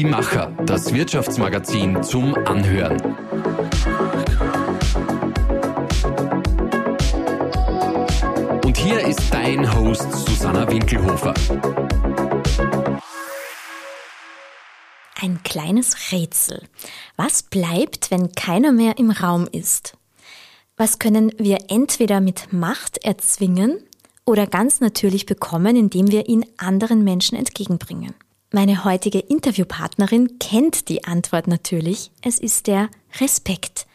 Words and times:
Die 0.00 0.06
Macher, 0.06 0.50
das 0.64 0.94
Wirtschaftsmagazin 0.94 2.02
zum 2.02 2.34
Anhören. 2.46 2.98
Und 8.64 8.78
hier 8.78 9.00
ist 9.06 9.20
dein 9.30 9.70
Host 9.74 10.10
Susanna 10.10 10.66
Winkelhofer. 10.70 11.34
Ein 15.20 15.42
kleines 15.42 16.10
Rätsel. 16.12 16.62
Was 17.18 17.42
bleibt, 17.42 18.10
wenn 18.10 18.32
keiner 18.32 18.72
mehr 18.72 18.96
im 18.96 19.10
Raum 19.10 19.46
ist? 19.52 19.98
Was 20.78 20.98
können 20.98 21.30
wir 21.36 21.58
entweder 21.68 22.22
mit 22.22 22.54
Macht 22.54 23.04
erzwingen 23.04 23.82
oder 24.24 24.46
ganz 24.46 24.80
natürlich 24.80 25.26
bekommen, 25.26 25.76
indem 25.76 26.10
wir 26.10 26.26
ihn 26.26 26.46
anderen 26.56 27.04
Menschen 27.04 27.36
entgegenbringen? 27.36 28.14
Meine 28.52 28.84
heutige 28.84 29.20
Interviewpartnerin 29.20 30.40
kennt 30.40 30.88
die 30.88 31.04
Antwort 31.04 31.46
natürlich. 31.46 32.10
Es 32.20 32.40
ist 32.40 32.66
der 32.66 32.88
Respekt. 33.20 33.86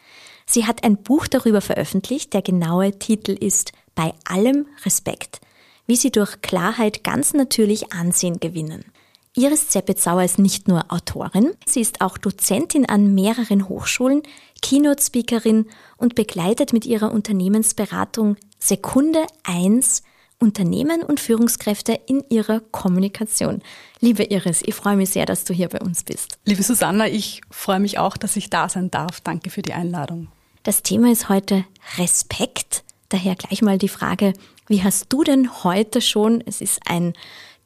Sie 0.46 0.64
hat 0.64 0.82
ein 0.82 0.96
Buch 0.96 1.26
darüber 1.26 1.60
veröffentlicht. 1.60 2.32
Der 2.32 2.40
genaue 2.40 2.98
Titel 2.98 3.32
ist 3.32 3.72
Bei 3.94 4.14
allem 4.24 4.66
Respekt. 4.86 5.42
Wie 5.86 5.96
Sie 5.96 6.10
durch 6.10 6.40
Klarheit 6.40 7.04
ganz 7.04 7.34
natürlich 7.34 7.92
Ansehen 7.92 8.40
gewinnen. 8.40 8.86
Iris 9.34 9.68
Zeppetzauer 9.68 10.24
ist 10.24 10.38
nicht 10.38 10.68
nur 10.68 10.90
Autorin, 10.90 11.52
sie 11.66 11.82
ist 11.82 12.00
auch 12.00 12.16
Dozentin 12.16 12.88
an 12.88 13.14
mehreren 13.14 13.68
Hochschulen, 13.68 14.22
Keynote-Speakerin 14.62 15.66
und 15.98 16.14
begleitet 16.14 16.72
mit 16.72 16.86
ihrer 16.86 17.12
Unternehmensberatung 17.12 18.36
Sekunde 18.58 19.26
1 19.42 20.02
Unternehmen 20.38 21.02
und 21.02 21.18
Führungskräfte 21.20 21.98
in 22.06 22.22
ihrer 22.28 22.60
Kommunikation. 22.60 23.62
Liebe 24.00 24.24
Iris, 24.24 24.62
ich 24.64 24.74
freue 24.74 24.96
mich 24.96 25.10
sehr, 25.10 25.26
dass 25.26 25.44
du 25.44 25.54
hier 25.54 25.68
bei 25.68 25.80
uns 25.80 26.04
bist. 26.04 26.38
Liebe 26.44 26.62
Susanna, 26.62 27.08
ich 27.08 27.40
freue 27.50 27.80
mich 27.80 27.98
auch, 27.98 28.16
dass 28.16 28.36
ich 28.36 28.50
da 28.50 28.68
sein 28.68 28.90
darf. 28.90 29.20
Danke 29.20 29.50
für 29.50 29.62
die 29.62 29.72
Einladung. 29.72 30.28
Das 30.62 30.82
Thema 30.82 31.10
ist 31.10 31.28
heute 31.28 31.64
Respekt. 31.96 32.84
Daher 33.08 33.34
gleich 33.34 33.62
mal 33.62 33.78
die 33.78 33.88
Frage, 33.88 34.34
wie 34.66 34.82
hast 34.82 35.12
du 35.12 35.22
denn 35.22 35.64
heute 35.64 36.00
schon, 36.00 36.42
es 36.44 36.60
ist 36.60 36.80
ein 36.86 37.14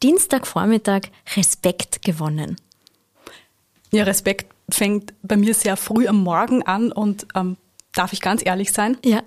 Dienstagvormittag 0.02 1.08
Respekt 1.36 2.02
gewonnen? 2.02 2.56
Ja, 3.90 4.05
Respekt 4.05 4.55
fängt 4.70 5.14
bei 5.22 5.36
mir 5.36 5.55
sehr 5.55 5.77
früh 5.77 6.06
am 6.06 6.22
Morgen 6.22 6.62
an 6.62 6.92
und 6.92 7.27
ähm, 7.34 7.56
darf 7.92 8.12
ich 8.12 8.20
ganz 8.20 8.44
ehrlich 8.44 8.72
sein? 8.72 8.96
Ja. 9.05 9.22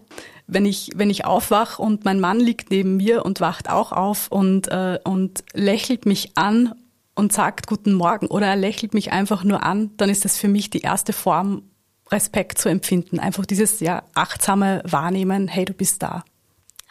Wenn 0.47 0.65
ich, 0.65 0.91
wenn 0.95 1.09
ich 1.09 1.25
aufwach 1.25 1.79
und 1.79 2.05
mein 2.05 2.19
Mann 2.19 2.39
liegt 2.39 2.69
neben 2.69 2.97
mir 2.97 3.25
und 3.25 3.39
wacht 3.39 3.69
auch 3.69 3.91
auf 3.91 4.27
und, 4.29 4.67
äh, 4.67 4.99
und 5.03 5.43
lächelt 5.53 6.05
mich 6.05 6.37
an 6.37 6.75
und 7.15 7.31
sagt 7.31 7.67
Guten 7.67 7.93
Morgen 7.93 8.27
oder 8.27 8.47
er 8.47 8.55
lächelt 8.55 8.93
mich 8.93 9.11
einfach 9.11 9.43
nur 9.43 9.63
an, 9.63 9.91
dann 9.97 10.09
ist 10.09 10.25
das 10.25 10.37
für 10.37 10.49
mich 10.49 10.69
die 10.69 10.81
erste 10.81 11.13
Form, 11.13 11.63
Respekt 12.11 12.57
zu 12.59 12.69
empfinden. 12.69 13.19
Einfach 13.19 13.45
dieses 13.45 13.79
ja, 13.79 14.03
achtsame 14.13 14.81
Wahrnehmen, 14.85 15.47
hey, 15.47 15.65
du 15.65 15.73
bist 15.73 16.03
da. 16.03 16.23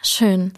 Schön. 0.01 0.53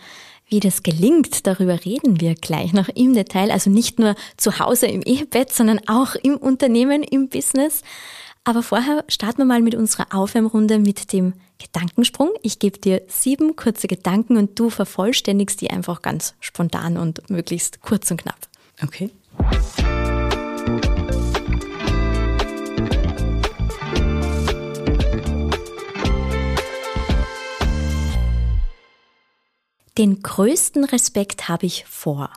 Wie 0.47 0.59
das 0.59 0.83
gelingt, 0.83 1.47
darüber 1.47 1.85
reden 1.85 2.21
wir 2.21 2.35
gleich 2.35 2.71
noch 2.71 2.87
im 2.89 3.13
Detail. 3.13 3.51
Also 3.51 3.69
nicht 3.69 3.99
nur 3.99 4.15
zu 4.37 4.59
Hause 4.59 4.87
im 4.87 5.01
Ehebett, 5.01 5.51
sondern 5.51 5.81
auch 5.87 6.15
im 6.15 6.37
Unternehmen, 6.37 7.03
im 7.03 7.29
Business. 7.29 7.81
Aber 8.47 8.61
vorher 8.61 9.03
starten 9.07 9.39
wir 9.39 9.45
mal 9.45 9.63
mit 9.63 9.73
unserer 9.73 10.13
Aufwärmrunde 10.13 10.77
mit 10.77 11.11
dem 11.11 11.33
Gedankensprung. 11.57 12.29
Ich 12.43 12.59
gebe 12.59 12.77
dir 12.77 13.01
sieben 13.07 13.55
kurze 13.55 13.87
Gedanken 13.87 14.37
und 14.37 14.59
du 14.59 14.69
vervollständigst 14.69 15.59
die 15.61 15.71
einfach 15.71 16.03
ganz 16.03 16.35
spontan 16.39 16.97
und 16.97 17.27
möglichst 17.27 17.81
kurz 17.81 18.11
und 18.11 18.21
knapp. 18.21 18.37
Okay. 18.83 19.09
Den 29.97 30.21
größten 30.21 30.83
Respekt 30.83 31.49
habe 31.49 31.65
ich 31.65 31.85
vor. 31.85 32.29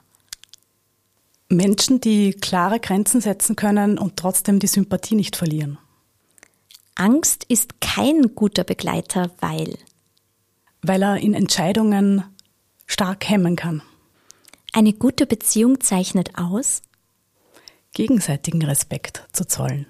Menschen, 1.51 2.01
die 2.01 2.31
klare 2.31 2.81
Grenzen 2.81 3.21
setzen 3.21 3.57
können 3.57 3.99
und 3.99 4.17
trotzdem 4.17 4.59
die 4.59 4.69
Sympathie 4.69 5.15
nicht 5.15 5.37
verlieren. 5.37 5.79
Angst 6.99 7.45
ist 7.45 7.81
kein 7.81 8.35
guter 8.35 8.65
Begleiter, 8.65 9.31
weil. 9.39 9.79
Weil 10.83 11.03
er 11.03 11.19
in 11.19 11.33
Entscheidungen 11.33 12.25
stark 12.87 13.29
hemmen 13.29 13.55
kann. 13.55 13.83
Eine 14.73 14.93
gute 14.93 15.25
Beziehung 15.27 15.81
zeichnet 15.81 16.37
aus. 16.37 16.83
Gegenseitigen 17.93 18.65
Respekt 18.65 19.23
zu 19.33 19.47
zollen. 19.47 19.87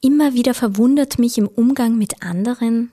Immer 0.00 0.34
wieder 0.34 0.54
verwundert 0.54 1.20
mich 1.20 1.38
im 1.38 1.46
Umgang 1.46 1.96
mit 1.96 2.20
anderen. 2.20 2.90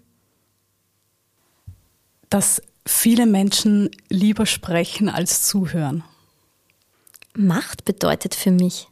Dass 2.29 2.61
viele 2.85 3.25
Menschen 3.25 3.89
lieber 4.09 4.45
sprechen 4.45 5.09
als 5.09 5.47
zuhören. 5.47 6.03
Macht 7.35 7.85
bedeutet 7.85 8.35
für 8.35 8.51
mich. 8.51 8.87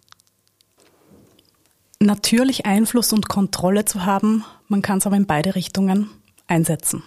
Natürlich 2.01 2.66
Einfluss 2.66 3.13
und 3.13 3.29
Kontrolle 3.29 3.85
zu 3.85 4.06
haben, 4.06 4.44
man 4.67 4.81
kann 4.81 4.97
es 4.97 5.06
aber 5.06 5.17
in 5.17 5.28
beide 5.28 5.53
Richtungen 5.53 6.09
einsetzen. 6.47 7.03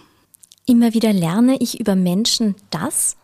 Immer 0.65 0.93
wieder 0.93 1.11
lerne 1.11 1.57
ich 1.57 1.81
über 1.81 1.97
Menschen 1.97 2.55
das, 2.69 3.17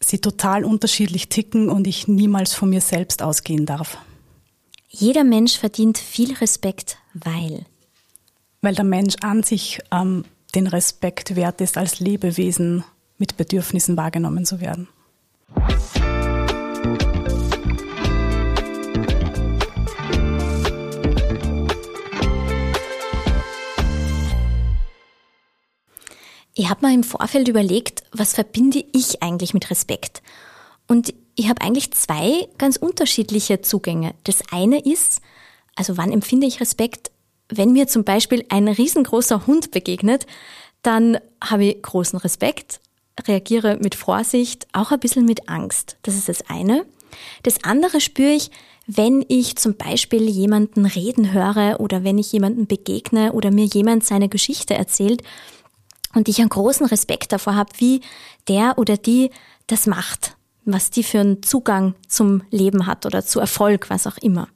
sie 0.00 0.18
total 0.18 0.64
unterschiedlich 0.64 1.30
ticken 1.30 1.70
und 1.70 1.86
ich 1.86 2.08
niemals 2.08 2.52
von 2.52 2.68
mir 2.68 2.82
selbst 2.82 3.22
ausgehen 3.22 3.64
darf. 3.64 3.96
Jeder 4.90 5.24
Mensch 5.24 5.56
verdient 5.56 5.96
viel 5.96 6.34
Respekt, 6.34 6.98
weil. 7.14 7.64
Weil 8.60 8.74
der 8.74 8.84
Mensch 8.84 9.16
an 9.22 9.42
sich 9.42 9.80
ähm, 9.90 10.26
den 10.54 10.66
Respekt 10.66 11.36
wert 11.36 11.62
ist, 11.62 11.78
als 11.78 12.00
Lebewesen 12.00 12.84
mit 13.16 13.38
Bedürfnissen 13.38 13.96
wahrgenommen 13.96 14.44
zu 14.44 14.60
werden. 14.60 14.88
Ich 26.62 26.70
habe 26.70 26.86
mir 26.86 26.94
im 26.94 27.02
Vorfeld 27.02 27.48
überlegt, 27.48 28.04
was 28.12 28.34
verbinde 28.34 28.84
ich 28.92 29.20
eigentlich 29.20 29.52
mit 29.52 29.68
Respekt? 29.68 30.22
Und 30.86 31.12
ich 31.34 31.48
habe 31.48 31.60
eigentlich 31.60 31.90
zwei 31.90 32.46
ganz 32.56 32.76
unterschiedliche 32.76 33.62
Zugänge. 33.62 34.14
Das 34.22 34.44
eine 34.52 34.78
ist, 34.78 35.22
also 35.74 35.96
wann 35.96 36.12
empfinde 36.12 36.46
ich 36.46 36.60
Respekt? 36.60 37.10
Wenn 37.48 37.72
mir 37.72 37.88
zum 37.88 38.04
Beispiel 38.04 38.44
ein 38.48 38.68
riesengroßer 38.68 39.48
Hund 39.48 39.72
begegnet, 39.72 40.26
dann 40.82 41.18
habe 41.42 41.64
ich 41.64 41.82
großen 41.82 42.20
Respekt, 42.20 42.78
reagiere 43.26 43.78
mit 43.82 43.96
Vorsicht, 43.96 44.68
auch 44.72 44.92
ein 44.92 45.00
bisschen 45.00 45.24
mit 45.24 45.48
Angst. 45.48 45.96
Das 46.02 46.14
ist 46.14 46.28
das 46.28 46.48
eine. 46.48 46.86
Das 47.42 47.64
andere 47.64 48.00
spüre 48.00 48.34
ich, 48.34 48.52
wenn 48.86 49.24
ich 49.26 49.56
zum 49.56 49.74
Beispiel 49.74 50.30
jemanden 50.30 50.86
reden 50.86 51.32
höre 51.32 51.80
oder 51.80 52.04
wenn 52.04 52.18
ich 52.18 52.30
jemanden 52.30 52.68
begegne 52.68 53.32
oder 53.32 53.50
mir 53.50 53.64
jemand 53.64 54.04
seine 54.04 54.28
Geschichte 54.28 54.74
erzählt 54.74 55.24
und 56.14 56.28
ich 56.28 56.40
einen 56.40 56.48
großen 56.48 56.86
Respekt 56.86 57.32
davor 57.32 57.54
habe, 57.54 57.70
wie 57.78 58.00
der 58.48 58.78
oder 58.78 58.96
die 58.96 59.30
das 59.66 59.86
macht, 59.86 60.36
was 60.64 60.90
die 60.90 61.02
für 61.02 61.20
einen 61.20 61.42
Zugang 61.42 61.94
zum 62.08 62.42
Leben 62.50 62.86
hat 62.86 63.06
oder 63.06 63.24
zu 63.24 63.40
Erfolg, 63.40 63.90
was 63.90 64.06
auch 64.06 64.18
immer. 64.18 64.48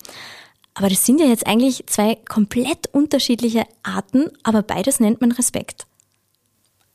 Aber 0.75 0.89
das 0.89 1.07
sind 1.07 1.21
ja 1.21 1.27
jetzt 1.27 1.47
eigentlich 1.47 1.87
zwei 1.87 2.17
komplett 2.29 2.89
unterschiedliche 2.93 3.65
Arten, 3.83 4.31
aber 4.43 4.63
beides 4.63 5.01
nennt 5.01 5.21
man 5.21 5.33
Respekt. 5.33 5.87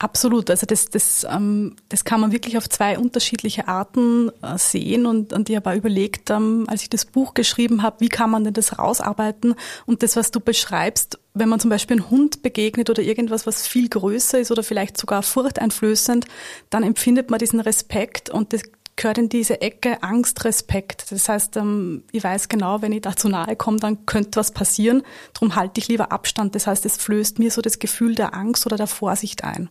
Absolut, 0.02 0.50
also 0.50 0.66
das, 0.66 0.88
das, 0.88 1.28
ähm, 1.30 1.76
das 1.90 2.04
kann 2.04 2.20
man 2.20 2.32
wirklich 2.32 2.58
auf 2.58 2.68
zwei 2.68 2.98
unterschiedliche 2.98 3.68
Arten 3.68 4.32
äh, 4.42 4.58
sehen 4.58 5.06
und, 5.06 5.32
und 5.32 5.48
ich 5.48 5.56
habe 5.56 5.70
auch 5.70 5.76
überlegt, 5.76 6.32
ähm, 6.32 6.66
als 6.68 6.82
ich 6.82 6.90
das 6.90 7.06
Buch 7.06 7.36
geschrieben 7.36 7.84
habe, 7.84 8.00
wie 8.00 8.10
kann 8.10 8.32
man 8.32 8.44
denn 8.44 8.56
das 8.56 8.80
rausarbeiten 8.80 9.54
und 9.86 10.02
das, 10.02 10.16
was 10.16 10.32
du 10.32 10.40
beschreibst, 10.40 11.20
wenn 11.36 11.50
man 11.50 11.60
zum 11.60 11.70
Beispiel 11.70 11.98
einen 11.98 12.10
Hund 12.10 12.42
begegnet 12.42 12.90
oder 12.90 13.04
irgendwas, 13.04 13.46
was 13.46 13.68
viel 13.68 13.90
größer 13.90 14.40
ist 14.40 14.50
oder 14.50 14.64
vielleicht 14.64 14.98
sogar 14.98 15.22
furchteinflößend, 15.22 16.26
dann 16.72 16.82
empfindet 16.82 17.30
man 17.30 17.38
diesen 17.38 17.60
Respekt 17.60 18.32
und 18.32 18.54
das 18.54 18.64
gehört 18.96 19.20
in 19.20 19.30
diese 19.30 19.62
Ecke 19.62 20.02
Angst, 20.02 20.44
Respekt. 20.46 21.12
Das 21.12 21.30
heißt, 21.30 21.58
ähm, 21.58 22.06
ich 22.12 22.24
weiß 22.24 22.50
genau, 22.50 22.82
wenn 22.82 22.92
ich 22.92 23.02
da 23.02 23.16
zu 23.16 23.30
nahe 23.30 23.56
komme, 23.56 23.78
dann 23.78 24.08
könnte 24.08 24.40
was 24.40 24.52
passieren. 24.52 25.04
Darum 25.34 25.56
halte 25.56 25.80
ich 25.80 25.88
lieber 25.90 26.12
Abstand. 26.12 26.56
Das 26.56 26.66
heißt, 26.66 26.88
es 26.88 26.98
flößt 26.98 27.38
mir 27.38 27.52
so 27.52 27.62
das 27.62 27.78
Gefühl 27.78 28.16
der 28.16 28.34
Angst 28.34 28.66
oder 28.66 28.78
der 28.78 28.88
Vorsicht 28.88 29.44
ein. 29.44 29.70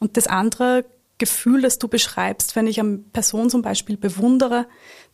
Und 0.00 0.16
das 0.16 0.26
andere 0.26 0.84
Gefühl, 1.18 1.62
das 1.62 1.78
du 1.78 1.88
beschreibst, 1.88 2.54
wenn 2.54 2.68
ich 2.68 2.78
eine 2.78 2.98
Person 2.98 3.50
zum 3.50 3.60
Beispiel 3.60 3.96
bewundere, 3.96 4.66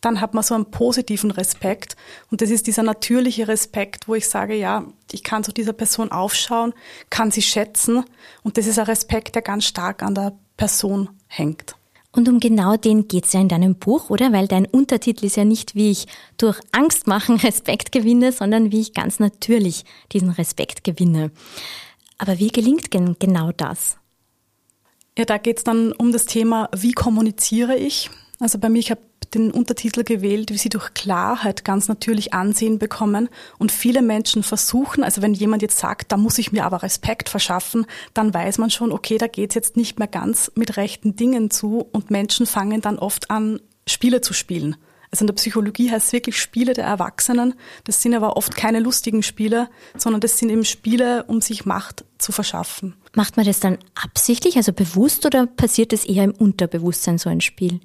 dann 0.02 0.20
hat 0.20 0.34
man 0.34 0.44
so 0.44 0.54
einen 0.54 0.70
positiven 0.70 1.30
Respekt. 1.30 1.96
Und 2.30 2.42
das 2.42 2.50
ist 2.50 2.66
dieser 2.66 2.82
natürliche 2.82 3.48
Respekt, 3.48 4.06
wo 4.06 4.14
ich 4.14 4.28
sage, 4.28 4.54
ja, 4.54 4.86
ich 5.12 5.22
kann 5.24 5.44
zu 5.44 5.52
dieser 5.52 5.72
Person 5.72 6.12
aufschauen, 6.12 6.74
kann 7.08 7.30
sie 7.30 7.42
schätzen. 7.42 8.04
Und 8.42 8.58
das 8.58 8.66
ist 8.66 8.78
ein 8.78 8.84
Respekt, 8.84 9.34
der 9.34 9.42
ganz 9.42 9.64
stark 9.64 10.02
an 10.02 10.14
der 10.14 10.36
Person 10.58 11.08
hängt. 11.26 11.74
Und 12.12 12.28
um 12.28 12.38
genau 12.38 12.76
den 12.76 13.08
geht's 13.08 13.32
ja 13.32 13.40
in 13.40 13.48
deinem 13.48 13.74
Buch, 13.74 14.08
oder? 14.10 14.32
Weil 14.32 14.46
dein 14.46 14.66
Untertitel 14.66 15.24
ist 15.24 15.36
ja 15.36 15.44
nicht, 15.44 15.74
wie 15.74 15.90
ich 15.90 16.06
durch 16.36 16.60
Angst 16.70 17.06
machen 17.06 17.36
Respekt 17.42 17.92
gewinne, 17.92 18.30
sondern 18.30 18.70
wie 18.70 18.82
ich 18.82 18.94
ganz 18.94 19.18
natürlich 19.18 19.84
diesen 20.12 20.30
Respekt 20.30 20.84
gewinne. 20.84 21.32
Aber 22.18 22.38
wie 22.38 22.48
gelingt 22.48 22.90
genau 22.90 23.50
das? 23.50 23.96
Ja, 25.16 25.24
da 25.24 25.38
geht's 25.38 25.62
dann 25.62 25.92
um 25.92 26.10
das 26.10 26.26
Thema, 26.26 26.68
wie 26.74 26.92
kommuniziere 26.92 27.76
ich? 27.76 28.10
Also 28.40 28.58
bei 28.58 28.68
mir, 28.68 28.80
ich 28.80 28.90
habe 28.90 29.00
den 29.32 29.50
Untertitel 29.52 30.04
gewählt, 30.04 30.50
wie 30.50 30.58
sie 30.58 30.68
durch 30.68 30.92
Klarheit 30.94 31.64
ganz 31.64 31.88
natürlich 31.88 32.34
Ansehen 32.34 32.78
bekommen. 32.78 33.28
Und 33.58 33.72
viele 33.72 34.02
Menschen 34.02 34.42
versuchen, 34.42 35.04
also 35.04 35.22
wenn 35.22 35.34
jemand 35.34 35.62
jetzt 35.62 35.78
sagt, 35.78 36.12
da 36.12 36.16
muss 36.16 36.38
ich 36.38 36.52
mir 36.52 36.64
aber 36.64 36.82
Respekt 36.82 37.28
verschaffen, 37.28 37.86
dann 38.12 38.34
weiß 38.34 38.58
man 38.58 38.70
schon, 38.70 38.92
okay, 38.92 39.18
da 39.18 39.26
geht's 39.26 39.54
jetzt 39.54 39.76
nicht 39.76 39.98
mehr 39.98 40.08
ganz 40.08 40.50
mit 40.56 40.76
rechten 40.76 41.16
Dingen 41.16 41.50
zu 41.50 41.86
und 41.92 42.10
Menschen 42.10 42.46
fangen 42.46 42.80
dann 42.80 42.98
oft 42.98 43.30
an, 43.30 43.60
Spiele 43.86 44.20
zu 44.20 44.32
spielen. 44.34 44.76
Also 45.10 45.22
in 45.22 45.26
der 45.28 45.34
Psychologie 45.34 45.92
heißt 45.92 46.08
es 46.08 46.12
wirklich 46.12 46.40
Spiele 46.40 46.72
der 46.72 46.86
Erwachsenen. 46.86 47.54
Das 47.84 48.02
sind 48.02 48.14
aber 48.14 48.36
oft 48.36 48.56
keine 48.56 48.80
lustigen 48.80 49.22
Spiele, 49.22 49.68
sondern 49.96 50.20
das 50.20 50.38
sind 50.38 50.50
eben 50.50 50.64
Spiele, 50.64 51.22
um 51.24 51.40
sich 51.40 51.66
Macht 51.66 52.04
zu 52.18 52.32
verschaffen. 52.32 52.96
Macht 53.14 53.36
man 53.36 53.46
das 53.46 53.60
dann 53.60 53.78
absichtlich, 53.94 54.56
also 54.56 54.72
bewusst, 54.72 55.24
oder 55.24 55.46
passiert 55.46 55.92
es 55.92 56.04
eher 56.04 56.24
im 56.24 56.32
Unterbewusstsein 56.32 57.18
so 57.18 57.30
ein 57.30 57.40
Spiel? 57.40 57.80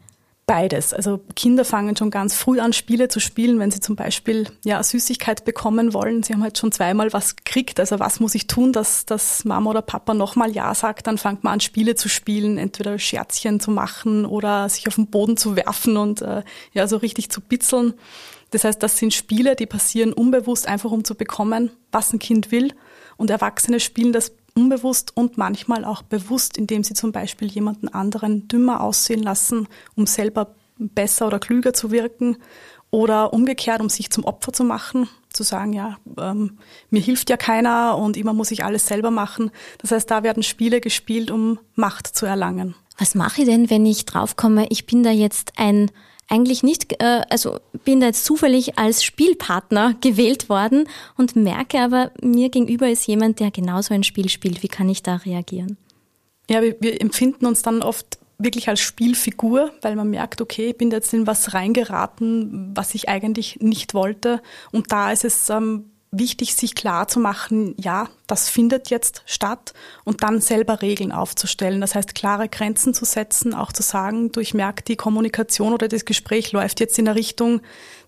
Beides. 0.48 0.96
Also 0.96 1.20
Kinder 1.36 1.64
fangen 1.64 1.96
schon 1.96 2.10
ganz 2.10 2.34
früh 2.34 2.60
an, 2.60 2.74
Spiele 2.74 3.08
zu 3.08 3.20
spielen, 3.20 3.60
wenn 3.60 3.70
sie 3.70 3.82
zum 3.82 3.96
Beispiel 3.96 4.48
ja 4.66 4.82
Süßigkeit 4.82 5.46
bekommen 5.46 5.94
wollen. 5.94 6.24
Sie 6.24 6.34
haben 6.34 6.42
halt 6.42 6.58
schon 6.58 6.72
zweimal 6.72 7.14
was 7.14 7.36
gekriegt. 7.36 7.80
Also 7.80 8.00
was 8.00 8.20
muss 8.20 8.34
ich 8.34 8.48
tun, 8.48 8.74
dass, 8.74 9.06
dass 9.06 9.46
Mama 9.46 9.70
oder 9.70 9.84
Papa 9.84 10.16
nochmal 10.16 10.50
Ja 10.50 10.74
sagt? 10.74 11.06
Dann 11.06 11.20
fängt 11.20 11.44
man 11.44 11.54
an, 11.54 11.60
Spiele 11.60 11.94
zu 11.94 12.10
spielen, 12.10 12.58
entweder 12.58 12.98
Scherzchen 12.98 13.60
zu 13.60 13.70
machen 13.70 14.26
oder 14.26 14.68
sich 14.70 14.88
auf 14.88 14.96
den 14.96 15.06
Boden 15.06 15.38
zu 15.38 15.56
werfen 15.56 15.98
und 15.98 16.24
äh, 16.24 16.42
ja 16.74 16.88
so 16.88 16.98
richtig 16.98 17.30
zu 17.30 17.42
bitzeln. 17.42 17.94
Das 18.50 18.64
heißt, 18.64 18.82
das 18.82 18.98
sind 18.98 19.14
Spiele, 19.14 19.56
die 19.56 19.68
passieren 19.68 20.14
unbewusst, 20.14 20.68
einfach 20.68 20.90
um 20.90 21.04
zu 21.04 21.14
bekommen, 21.14 21.70
was 21.92 22.12
ein 22.12 22.18
Kind 22.18 22.52
will. 22.52 22.74
Und 23.18 23.30
Erwachsene 23.30 23.80
spielen 23.80 24.14
das 24.14 24.32
unbewusst 24.56 25.16
und 25.16 25.38
manchmal 25.38 25.86
auch 25.86 26.02
bewusst, 26.02 26.58
indem 26.58 26.84
sie 26.84 26.94
zum 26.94 27.12
Beispiel 27.12 27.48
jemanden 27.48 27.88
anderen 27.88 28.48
dümmer 28.48 28.82
aussehen 28.82 29.24
lassen, 29.24 29.68
um 29.96 30.06
selber 30.06 30.56
besser 30.78 31.28
oder 31.28 31.40
klüger 31.40 31.74
zu 31.74 31.92
wirken 31.92 32.38
oder 32.92 33.34
umgekehrt, 33.34 33.82
um 33.82 33.90
sich 33.90 34.10
zum 34.10 34.26
Opfer 34.26 34.54
zu 34.54 34.64
machen, 34.64 35.08
zu 35.32 35.44
sagen, 35.44 35.74
ja, 35.74 35.98
ähm, 36.20 36.58
mir 36.90 37.02
hilft 37.02 37.30
ja 37.30 37.38
keiner 37.38 37.98
und 37.98 38.18
immer 38.18 38.34
muss 38.34 38.52
ich 38.52 38.64
alles 38.64 38.88
selber 38.88 39.12
machen. 39.12 39.52
Das 39.78 39.92
heißt, 39.92 40.10
da 40.10 40.24
werden 40.24 40.44
Spiele 40.44 40.82
gespielt, 40.82 41.30
um 41.30 41.60
Macht 41.76 42.08
zu 42.08 42.26
erlangen. 42.26 42.76
Was 42.98 43.16
mache 43.16 43.42
ich 43.42 43.48
denn, 43.48 43.70
wenn 43.70 43.86
ich 43.86 44.06
draufkomme, 44.06 44.68
ich 44.70 44.86
bin 44.86 45.04
da 45.04 45.12
jetzt 45.12 45.54
ein 45.58 45.92
eigentlich 46.30 46.64
nicht, 46.64 47.02
äh, 47.02 47.22
also 47.30 47.60
bin 47.84 48.00
da 48.00 48.08
jetzt 48.08 48.24
zufällig 48.24 48.78
als 48.78 49.04
Spielpartner 49.04 49.96
gewählt 50.00 50.48
worden 50.48 50.88
und 51.18 51.36
merke 51.36 51.80
aber, 51.80 52.12
mir 52.22 52.50
gegenüber 52.50 52.88
ist 52.90 53.08
jemand, 53.08 53.40
der 53.40 53.52
genauso 53.52 53.94
ein 53.94 54.04
Spiel 54.04 54.30
spielt. 54.30 54.64
Wie 54.64 54.68
kann 54.68 54.90
ich 54.90 55.04
da 55.04 55.18
reagieren? 55.18 55.78
Ja, 56.50 56.62
wir, 56.62 56.76
wir 56.80 57.02
empfinden 57.02 57.46
uns 57.46 57.62
dann 57.62 57.82
oft 57.82 58.20
wirklich 58.38 58.70
als 58.70 58.80
Spielfigur, 58.80 59.72
weil 59.82 59.96
man 59.96 60.10
merkt, 60.10 60.42
okay, 60.42 60.70
ich 60.70 60.78
bin 60.78 60.92
jetzt 60.92 61.14
in 61.14 61.28
was 61.28 61.54
reingeraten, 61.54 62.72
was 62.76 62.96
ich 62.96 63.10
eigentlich 63.10 63.58
nicht 63.60 63.94
wollte. 63.94 64.42
Und 64.72 64.92
da 64.92 65.12
ist 65.12 65.26
es 65.26 65.50
ähm, 65.50 65.92
wichtig, 66.12 66.56
sich 66.56 66.74
klar 66.74 67.08
zu 67.08 67.20
machen, 67.20 67.76
ja, 67.78 68.10
das 68.26 68.50
findet 68.50 68.90
jetzt 68.90 69.22
statt 69.26 69.74
und 70.04 70.24
dann 70.24 70.42
selber 70.42 70.82
Regeln 70.82 71.12
aufzustellen. 71.12 71.82
Das 71.82 71.94
heißt, 71.94 72.16
klare 72.16 72.50
Grenzen 72.50 72.94
zu 72.94 73.06
setzen, 73.06 73.54
auch 73.54 73.72
zu 73.72 73.84
sagen, 73.84 74.32
du, 74.32 74.40
ich 74.40 74.54
merke, 74.54 74.84
die 74.84 74.96
Kommunikation 74.96 75.74
oder 75.74 75.88
das 75.88 76.06
Gespräch 76.06 76.52
läuft 76.52 76.80
jetzt 76.80 76.98
in 76.98 77.08
eine 77.08 77.18
Richtung, 77.18 77.62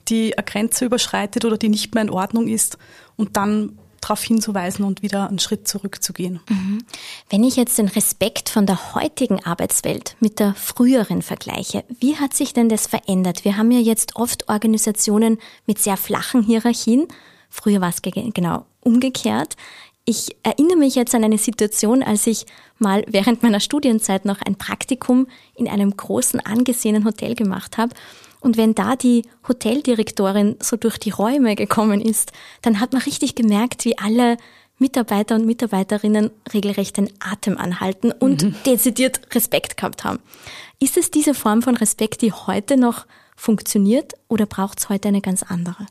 die 0.08 0.36
eine 0.38 0.46
Grenze 0.46 0.86
überschreitet 0.86 1.46
oder 1.46 1.58
die 1.58 1.70
nicht 1.70 1.94
mehr 1.94 2.04
in 2.04 2.10
Ordnung 2.10 2.48
ist 2.48 2.78
und 3.18 3.38
dann 3.38 3.78
darauf 4.02 4.24
hinzuweisen 4.24 4.84
und 4.84 5.04
wieder 5.04 5.30
einen 5.30 5.38
Schritt 5.38 5.68
zurückzugehen. 5.68 6.40
Mhm. 6.50 6.84
Wenn 7.30 7.44
ich 7.44 7.56
jetzt 7.56 7.78
den 7.78 7.88
Respekt 7.88 8.50
von 8.50 8.66
der 8.66 8.96
heutigen 8.96 9.46
Arbeitswelt 9.46 10.16
mit 10.20 10.40
der 10.40 10.56
früheren 10.56 11.22
vergleiche, 11.22 11.84
wie 12.00 12.18
hat 12.18 12.34
sich 12.34 12.54
denn 12.54 12.68
das 12.68 12.88
verändert? 12.88 13.46
Wir 13.46 13.58
haben 13.58 13.70
ja 13.70 13.80
jetzt 13.80 14.16
oft 14.16 14.50
Organisationen 14.50 15.38
mit 15.68 15.78
sehr 15.78 15.98
flachen 15.98 16.42
Hierarchien 16.42 17.08
Früher 17.52 17.82
war 17.82 17.90
es 17.90 18.02
genau 18.02 18.66
umgekehrt. 18.80 19.56
Ich 20.06 20.36
erinnere 20.42 20.78
mich 20.78 20.96
jetzt 20.96 21.14
an 21.14 21.24
eine 21.24 21.38
Situation, 21.38 22.02
als 22.02 22.26
ich 22.26 22.48
mal 22.80 23.04
während 23.08 23.44
meiner 23.44 23.60
Studienzeit 23.60 24.26
noch 24.26 24.42
ein 24.42 24.56
Praktikum 24.56 25.28
in 25.54 25.68
einem 25.68 25.96
großen 25.96 26.40
angesehenen 26.40 27.06
Hotel 27.06 27.36
gemacht 27.36 27.78
habe. 27.78 27.94
Und 28.40 28.58
wenn 28.58 28.74
da 28.74 28.96
die 28.96 29.24
Hoteldirektorin 29.48 30.56
so 30.60 30.76
durch 30.76 30.98
die 30.98 31.12
Räume 31.12 31.56
gekommen 31.56 32.02
ist, 32.02 32.32
dann 32.64 32.80
hat 32.80 32.94
man 32.94 33.04
richtig 33.04 33.36
gemerkt, 33.36 33.86
wie 33.86 34.00
alle 34.00 34.38
Mitarbeiter 34.80 35.36
und 35.36 35.46
Mitarbeiterinnen 35.46 36.32
regelrecht 36.52 36.98
den 36.98 37.12
Atem 37.20 37.58
anhalten 37.60 38.12
und 38.12 38.44
mhm. 38.44 38.56
dezidiert 38.66 39.22
Respekt 39.36 39.78
gehabt 39.78 40.04
haben. 40.04 40.18
Ist 40.80 40.98
es 40.98 41.12
diese 41.12 41.36
Form 41.36 41.62
von 41.62 41.78
Respekt, 41.78 42.24
die 42.24 42.34
heute 42.34 42.78
noch 42.78 43.06
funktioniert 43.36 44.14
oder 44.28 44.48
braucht 44.48 44.80
es 44.80 44.90
heute 44.90 45.10
eine 45.10 45.22
ganz 45.22 45.44
andere? 45.44 45.86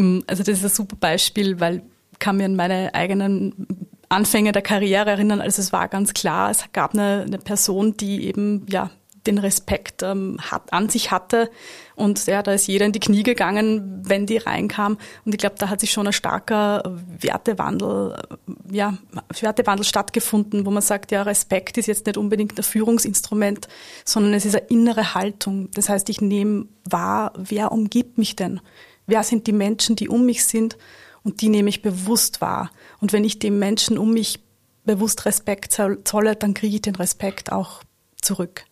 Mm, 0.00 0.20
also 0.26 0.42
das 0.42 0.58
ist 0.58 0.64
ein 0.64 0.70
super 0.70 0.96
Beispiel, 0.96 1.60
weil 1.60 1.82
ich 2.12 2.18
kann 2.18 2.36
mir 2.36 2.46
an 2.46 2.56
meine 2.56 2.94
eigenen 2.94 3.66
Anfänge 4.08 4.52
der 4.52 4.62
Karriere 4.62 5.10
erinnern. 5.10 5.40
Also 5.40 5.62
es 5.62 5.72
war 5.72 5.88
ganz 5.88 6.14
klar, 6.14 6.50
es 6.50 6.64
gab 6.72 6.94
eine, 6.94 7.24
eine 7.26 7.38
Person, 7.38 7.96
die 7.96 8.26
eben 8.26 8.66
ja 8.68 8.90
den 9.26 9.36
Respekt 9.38 10.02
ähm, 10.02 10.38
hat, 10.40 10.72
an 10.72 10.88
sich 10.88 11.10
hatte. 11.10 11.50
Und 11.94 12.26
ja, 12.26 12.42
da 12.42 12.52
ist 12.52 12.66
jeder 12.66 12.86
in 12.86 12.92
die 12.92 13.00
Knie 13.00 13.22
gegangen, 13.22 14.02
wenn 14.04 14.24
die 14.24 14.38
reinkam. 14.38 14.96
Und 15.24 15.34
ich 15.34 15.38
glaube, 15.38 15.56
da 15.58 15.68
hat 15.68 15.80
sich 15.80 15.92
schon 15.92 16.06
ein 16.06 16.14
starker 16.14 16.98
Wertewandel, 17.18 18.16
äh, 18.16 18.76
ja, 18.76 18.96
Wertewandel 19.38 19.84
stattgefunden, 19.84 20.64
wo 20.64 20.70
man 20.70 20.82
sagt, 20.82 21.12
ja, 21.12 21.22
Respekt 21.22 21.76
ist 21.76 21.86
jetzt 21.86 22.06
nicht 22.06 22.16
unbedingt 22.16 22.58
ein 22.58 22.62
Führungsinstrument, 22.62 23.68
sondern 24.06 24.32
es 24.32 24.46
ist 24.46 24.56
eine 24.56 24.66
innere 24.68 25.14
Haltung. 25.14 25.70
Das 25.72 25.90
heißt, 25.90 26.08
ich 26.08 26.22
nehme 26.22 26.66
wahr, 26.88 27.32
wer 27.36 27.72
umgibt 27.72 28.16
mich 28.16 28.36
denn? 28.36 28.60
Wer 29.10 29.22
sind 29.22 29.46
die 29.46 29.52
Menschen, 29.52 29.96
die 29.96 30.08
um 30.08 30.26
mich 30.26 30.44
sind 30.44 30.76
und 31.22 31.40
die 31.42 31.48
nehme 31.48 31.68
ich 31.68 31.82
bewusst 31.82 32.40
wahr. 32.40 32.70
Und 33.00 33.12
wenn 33.12 33.24
ich 33.24 33.38
dem 33.38 33.58
Menschen 33.58 33.98
um 33.98 34.12
mich 34.12 34.40
bewusst 34.84 35.26
Respekt 35.26 35.72
zolle, 35.72 36.36
dann 36.36 36.54
kriege 36.54 36.76
ich 36.76 36.82
den 36.82 36.96
Respekt 36.96 37.52
auch 37.52 37.82
zurück. 38.20 38.64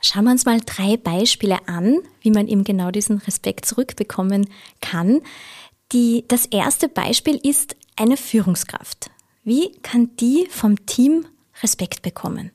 Schauen 0.00 0.24
wir 0.24 0.32
uns 0.32 0.44
mal 0.44 0.60
drei 0.64 0.96
Beispiele 0.96 1.68
an, 1.68 1.98
wie 2.20 2.30
man 2.30 2.48
eben 2.48 2.64
genau 2.64 2.90
diesen 2.90 3.18
Respekt 3.18 3.66
zurückbekommen 3.66 4.48
kann. 4.80 5.20
Die, 5.92 6.24
das 6.26 6.46
erste 6.46 6.88
Beispiel 6.88 7.38
ist 7.42 7.76
eine 7.96 8.16
Führungskraft. 8.16 9.10
Wie 9.44 9.72
kann 9.82 10.16
die 10.16 10.46
vom 10.50 10.86
Team 10.86 11.26
Respekt 11.62 12.02
bekommen? 12.02 12.50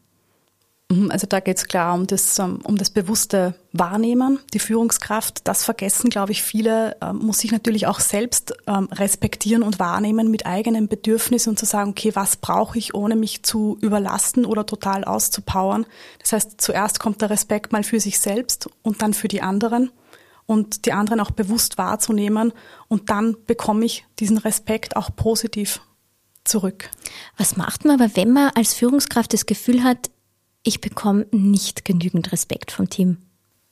Mhm, 0.89 1.11
also 1.11 1.27
da 1.27 1.41
geht 1.41 1.57
es 1.57 1.65
klar 1.65 1.93
um 1.93 2.07
das, 2.07 2.39
ähm, 2.39 2.59
um 2.63 2.77
das 2.77 2.89
bewusste 2.89 3.55
Wahrnehmen, 3.73 4.39
die 4.53 4.59
Führungskraft. 4.59 5.45
Das 5.45 5.65
vergessen, 5.65 6.09
glaube 6.09 6.31
ich, 6.31 6.41
viele, 6.41 6.95
ähm, 7.01 7.17
muss 7.17 7.39
sich 7.39 7.51
natürlich 7.51 7.87
auch 7.87 7.99
selbst 7.99 8.53
ähm, 8.67 8.85
respektieren 8.93 9.63
und 9.63 9.79
wahrnehmen 9.79 10.31
mit 10.31 10.45
eigenen 10.45 10.87
Bedürfnissen 10.87 11.51
und 11.51 11.59
zu 11.59 11.65
sagen, 11.65 11.89
okay, 11.89 12.11
was 12.13 12.37
brauche 12.37 12.77
ich, 12.77 12.95
ohne 12.95 13.17
mich 13.17 13.43
zu 13.43 13.77
überlasten 13.81 14.45
oder 14.45 14.65
total 14.65 15.03
auszupowern. 15.03 15.85
Das 16.21 16.31
heißt, 16.31 16.61
zuerst 16.61 17.01
kommt 17.01 17.21
der 17.21 17.31
Respekt 17.31 17.73
mal 17.73 17.83
für 17.83 17.99
sich 17.99 18.19
selbst 18.19 18.69
und 18.81 19.01
dann 19.01 19.13
für 19.13 19.27
die 19.27 19.41
anderen 19.41 19.91
und 20.45 20.85
die 20.85 20.93
anderen 20.93 21.19
auch 21.19 21.31
bewusst 21.31 21.77
wahrzunehmen 21.77 22.53
und 22.87 23.09
dann 23.09 23.35
bekomme 23.45 23.83
ich 23.83 24.05
diesen 24.19 24.37
Respekt 24.37 24.95
auch 24.95 25.09
positiv 25.13 25.81
zurück. 26.45 26.89
Was 27.35 27.57
macht 27.57 27.83
man 27.83 27.99
aber, 27.99 28.15
wenn 28.15 28.31
man 28.31 28.51
als 28.55 28.73
Führungskraft 28.73 29.33
das 29.33 29.45
Gefühl 29.45 29.83
hat, 29.83 30.09
ich 30.67 30.81
bekomme 30.81 31.25
nicht 31.31 31.85
genügend 31.85 32.31
Respekt 32.33 32.71
vom 32.71 32.89
Team. 32.89 33.17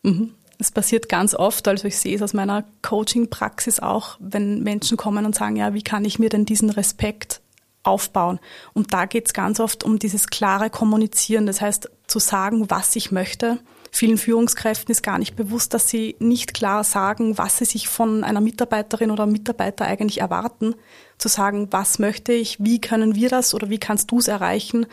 Mhm. 0.04 0.32
Es 0.58 0.72
passiert 0.72 1.10
ganz 1.10 1.36
oft, 1.36 1.68
also 1.68 1.86
ich 1.88 1.98
sehe 1.98 2.16
es 2.16 2.22
aus 2.22 2.34
meiner 2.34 2.64
Coaching-Praxis 2.82 3.82
auch, 3.82 4.16
wenn 4.22 4.64
Menschen 4.64 4.96
kommen 4.96 5.26
und 5.26 5.36
sagen, 5.36 5.58
ja, 5.58 5.74
wie 5.74 5.82
kann 5.82 6.06
ich 6.06 6.20
mir 6.20 6.30
denn 6.30 6.46
diesen 6.46 6.70
Respekt 6.70 7.42
aufbauen? 7.84 8.40
Und 8.74 8.94
da 8.94 9.06
geht 9.06 9.26
es 9.26 9.34
ganz 9.34 9.60
oft 9.60 9.84
um 9.84 10.00
dieses 10.00 10.28
klare 10.28 10.70
Kommunizieren, 10.70 11.46
das 11.46 11.60
heißt 11.60 11.90
zu 12.08 12.20
sagen, 12.20 12.70
was 12.70 12.96
ich 12.96 13.12
möchte. 13.12 13.60
Vielen 13.92 14.18
Führungskräften 14.18 14.92
ist 14.92 15.04
gar 15.04 15.20
nicht 15.20 15.36
bewusst, 15.36 15.74
dass 15.74 15.90
sie 15.90 16.16
nicht 16.20 16.54
klar 16.54 16.86
sagen, 16.86 17.38
was 17.38 17.58
sie 17.58 17.66
sich 17.66 17.90
von 17.90 18.24
einer 18.24 18.42
Mitarbeiterin 18.42 19.12
oder 19.12 19.26
Mitarbeiter 19.26 19.86
eigentlich 19.86 20.22
erwarten. 20.22 20.76
Zu 21.18 21.28
sagen, 21.28 21.68
was 21.72 22.00
möchte 22.00 22.32
ich, 22.32 22.64
wie 22.64 22.80
können 22.80 23.16
wir 23.16 23.30
das 23.30 23.54
oder 23.54 23.70
wie 23.70 23.78
kannst 23.78 24.12
du 24.12 24.20
es 24.20 24.28
erreichen, 24.28 24.86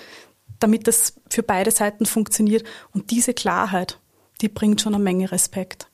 damit 0.63 0.87
das 0.87 1.15
für 1.29 1.43
beide 1.43 1.71
Seiten 1.71 2.07
funktioniert. 2.07 2.65
Und 2.93 3.11
diese 3.11 3.35
Klarheit, 3.35 3.99
die 4.41 4.49
bringt 4.49 4.81
schon 4.81 4.95
eine 4.95 5.03
Menge 5.03 5.31
Respekt. 5.33 5.89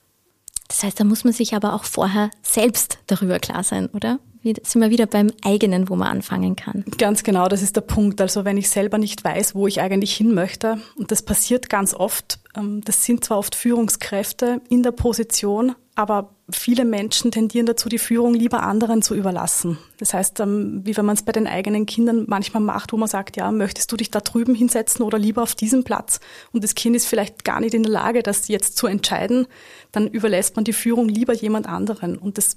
Das 0.67 0.83
heißt, 0.83 0.99
da 0.99 1.03
muss 1.03 1.23
man 1.23 1.33
sich 1.33 1.55
aber 1.55 1.73
auch 1.73 1.83
vorher 1.83 2.29
selbst 2.43 2.99
darüber 3.07 3.39
klar 3.39 3.63
sein, 3.63 3.87
oder? 3.87 4.19
sind 4.41 4.81
wir 4.81 4.89
wieder 4.89 5.05
beim 5.05 5.31
eigenen, 5.43 5.89
wo 5.89 5.95
man 5.95 6.07
anfangen 6.07 6.55
kann. 6.55 6.85
Ganz 6.97 7.23
genau, 7.23 7.47
das 7.47 7.61
ist 7.61 7.75
der 7.75 7.81
Punkt. 7.81 8.21
Also 8.21 8.45
wenn 8.45 8.57
ich 8.57 8.69
selber 8.69 8.97
nicht 8.97 9.23
weiß, 9.23 9.53
wo 9.53 9.67
ich 9.67 9.81
eigentlich 9.81 10.15
hin 10.15 10.33
möchte, 10.33 10.79
und 10.95 11.11
das 11.11 11.23
passiert 11.23 11.69
ganz 11.69 11.93
oft, 11.93 12.39
ähm, 12.55 12.81
das 12.85 13.03
sind 13.03 13.25
zwar 13.25 13.37
oft 13.37 13.55
Führungskräfte 13.55 14.61
in 14.69 14.83
der 14.83 14.91
Position, 14.91 15.75
aber 15.99 16.33
viele 16.49 16.85
Menschen 16.85 17.29
tendieren 17.29 17.65
dazu, 17.65 17.89
die 17.89 17.97
Führung 17.97 18.33
lieber 18.33 18.63
anderen 18.63 19.01
zu 19.01 19.15
überlassen. 19.15 19.77
Das 19.97 20.13
heißt, 20.13 20.39
ähm, 20.39 20.79
wie 20.85 20.95
wenn 20.95 21.05
man 21.05 21.17
es 21.17 21.23
bei 21.23 21.33
den 21.33 21.45
eigenen 21.45 21.85
Kindern 21.85 22.23
manchmal 22.25 22.63
macht, 22.63 22.93
wo 22.93 22.97
man 22.97 23.09
sagt, 23.09 23.35
ja, 23.35 23.51
möchtest 23.51 23.91
du 23.91 23.97
dich 23.97 24.09
da 24.09 24.21
drüben 24.21 24.55
hinsetzen 24.55 25.03
oder 25.03 25.19
lieber 25.19 25.43
auf 25.43 25.55
diesem 25.55 25.83
Platz? 25.83 26.21
Und 26.53 26.63
das 26.63 26.73
Kind 26.73 26.95
ist 26.95 27.05
vielleicht 27.05 27.43
gar 27.43 27.59
nicht 27.59 27.73
in 27.73 27.83
der 27.83 27.91
Lage, 27.91 28.23
das 28.23 28.47
jetzt 28.47 28.77
zu 28.77 28.87
entscheiden, 28.87 29.45
dann 29.91 30.07
überlässt 30.07 30.55
man 30.55 30.63
die 30.63 30.71
Führung 30.71 31.09
lieber 31.09 31.33
jemand 31.33 31.67
anderen. 31.67 32.17
Und 32.17 32.37
das 32.37 32.55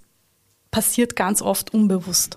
passiert 0.71 1.17
ganz 1.17 1.43
oft 1.43 1.75
unbewusst. 1.75 2.37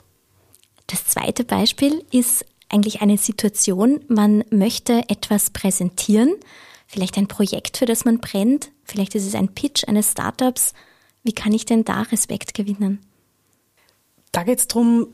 Das 0.88 1.06
zweite 1.06 1.44
Beispiel 1.44 2.04
ist 2.10 2.46
eigentlich 2.68 3.04
eine 3.04 3.20
Situation, 3.20 4.00
man 4.08 4.44
möchte 4.50 5.04
etwas 5.08 5.52
präsentieren, 5.52 6.34
vielleicht 6.88 7.20
ein 7.20 7.28
Projekt, 7.28 7.78
für 7.78 7.86
das 7.86 8.06
man 8.06 8.18
brennt, 8.18 8.72
vielleicht 8.86 9.14
ist 9.14 9.28
es 9.28 9.36
ein 9.36 9.50
Pitch 9.50 9.88
eines 9.88 10.14
Startups 10.14 10.74
wie 11.26 11.34
kann 11.34 11.52
ich 11.52 11.66
denn 11.66 11.84
da 11.84 12.04
Respekt 12.04 12.54
gewinnen? 12.54 13.00
Da 14.32 14.44
geht 14.44 14.60
es 14.60 14.68
darum, 14.68 15.08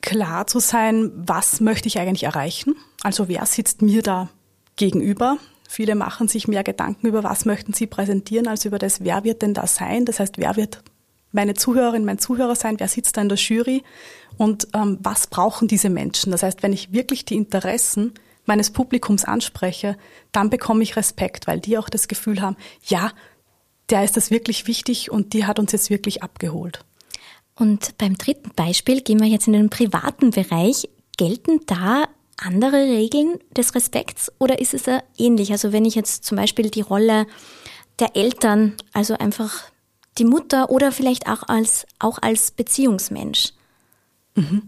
klar 0.00 0.46
zu 0.46 0.58
sein, 0.58 1.12
was 1.14 1.60
möchte 1.60 1.86
ich 1.86 1.98
eigentlich 1.98 2.24
erreichen? 2.24 2.74
Also 3.02 3.28
wer 3.28 3.44
sitzt 3.44 3.82
mir 3.82 4.02
da 4.02 4.30
gegenüber? 4.76 5.36
Viele 5.68 5.94
machen 5.94 6.28
sich 6.28 6.48
mehr 6.48 6.64
Gedanken 6.64 7.06
über, 7.06 7.22
was 7.22 7.44
möchten 7.44 7.74
sie 7.74 7.86
präsentieren, 7.86 8.48
als 8.48 8.64
über 8.64 8.78
das, 8.78 9.04
wer 9.04 9.22
wird 9.22 9.42
denn 9.42 9.54
da 9.54 9.66
sein? 9.66 10.06
Das 10.06 10.18
heißt, 10.18 10.38
wer 10.38 10.56
wird 10.56 10.82
meine 11.30 11.54
Zuhörerin, 11.54 12.06
mein 12.06 12.18
Zuhörer 12.18 12.56
sein? 12.56 12.80
Wer 12.80 12.88
sitzt 12.88 13.18
da 13.18 13.20
in 13.20 13.28
der 13.28 13.38
Jury? 13.38 13.84
Und 14.38 14.66
ähm, 14.72 14.98
was 15.02 15.26
brauchen 15.26 15.68
diese 15.68 15.90
Menschen? 15.90 16.32
Das 16.32 16.42
heißt, 16.42 16.62
wenn 16.62 16.72
ich 16.72 16.92
wirklich 16.92 17.26
die 17.26 17.36
Interessen 17.36 18.14
meines 18.46 18.70
Publikums 18.70 19.26
anspreche, 19.26 19.98
dann 20.32 20.48
bekomme 20.48 20.82
ich 20.82 20.96
Respekt, 20.96 21.46
weil 21.46 21.60
die 21.60 21.76
auch 21.76 21.90
das 21.90 22.08
Gefühl 22.08 22.40
haben, 22.40 22.56
ja, 22.82 23.12
der 23.90 24.04
ist 24.04 24.16
das 24.16 24.30
wirklich 24.30 24.66
wichtig 24.66 25.10
und 25.10 25.32
die 25.32 25.46
hat 25.46 25.58
uns 25.58 25.72
jetzt 25.72 25.90
wirklich 25.90 26.22
abgeholt. 26.22 26.84
Und 27.54 27.98
beim 27.98 28.16
dritten 28.16 28.52
Beispiel 28.54 29.02
gehen 29.02 29.20
wir 29.20 29.26
jetzt 29.26 29.46
in 29.46 29.52
den 29.52 29.70
privaten 29.70 30.30
Bereich. 30.30 30.88
Gelten 31.18 31.60
da 31.66 32.04
andere 32.38 32.78
Regeln 32.78 33.38
des 33.54 33.74
Respekts 33.74 34.32
oder 34.38 34.60
ist 34.60 34.72
es 34.72 34.84
da 34.84 35.02
ähnlich? 35.18 35.52
Also 35.52 35.72
wenn 35.72 35.84
ich 35.84 35.94
jetzt 35.94 36.24
zum 36.24 36.36
Beispiel 36.36 36.70
die 36.70 36.80
Rolle 36.80 37.26
der 37.98 38.16
Eltern, 38.16 38.76
also 38.94 39.14
einfach 39.18 39.64
die 40.16 40.24
Mutter 40.24 40.70
oder 40.70 40.92
vielleicht 40.92 41.28
auch 41.28 41.42
als, 41.48 41.86
auch 41.98 42.18
als 42.22 42.50
Beziehungsmensch. 42.50 43.52
Mhm. 44.34 44.62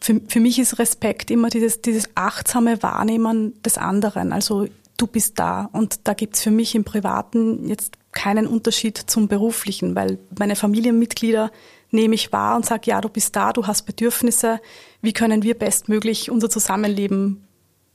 Für, 0.00 0.20
für 0.26 0.40
mich 0.40 0.58
ist 0.58 0.78
Respekt 0.78 1.30
immer 1.30 1.50
dieses, 1.50 1.82
dieses 1.82 2.08
achtsame 2.14 2.82
Wahrnehmen 2.82 3.60
des 3.62 3.76
anderen. 3.76 4.32
Also 4.32 4.66
du 4.96 5.06
bist 5.06 5.38
da. 5.38 5.68
Und 5.72 6.00
da 6.04 6.14
gibt's 6.14 6.42
für 6.42 6.50
mich 6.50 6.74
im 6.74 6.84
Privaten 6.84 7.68
jetzt 7.68 7.98
keinen 8.12 8.46
Unterschied 8.46 8.98
zum 8.98 9.28
beruflichen, 9.28 9.94
weil 9.94 10.18
meine 10.38 10.56
Familienmitglieder 10.56 11.50
nehme 11.90 12.14
ich 12.14 12.32
wahr 12.32 12.56
und 12.56 12.66
sage, 12.66 12.82
ja, 12.86 13.00
du 13.00 13.08
bist 13.08 13.34
da, 13.36 13.52
du 13.52 13.66
hast 13.66 13.82
Bedürfnisse, 13.82 14.60
wie 15.02 15.12
können 15.12 15.42
wir 15.42 15.54
bestmöglich 15.54 16.30
unser 16.30 16.50
Zusammenleben 16.50 17.44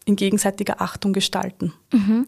in 0.06 0.16
gegenseitiger 0.16 0.82
Achtung 0.82 1.14
gestalten. 1.14 1.74
Mhm. 1.92 2.26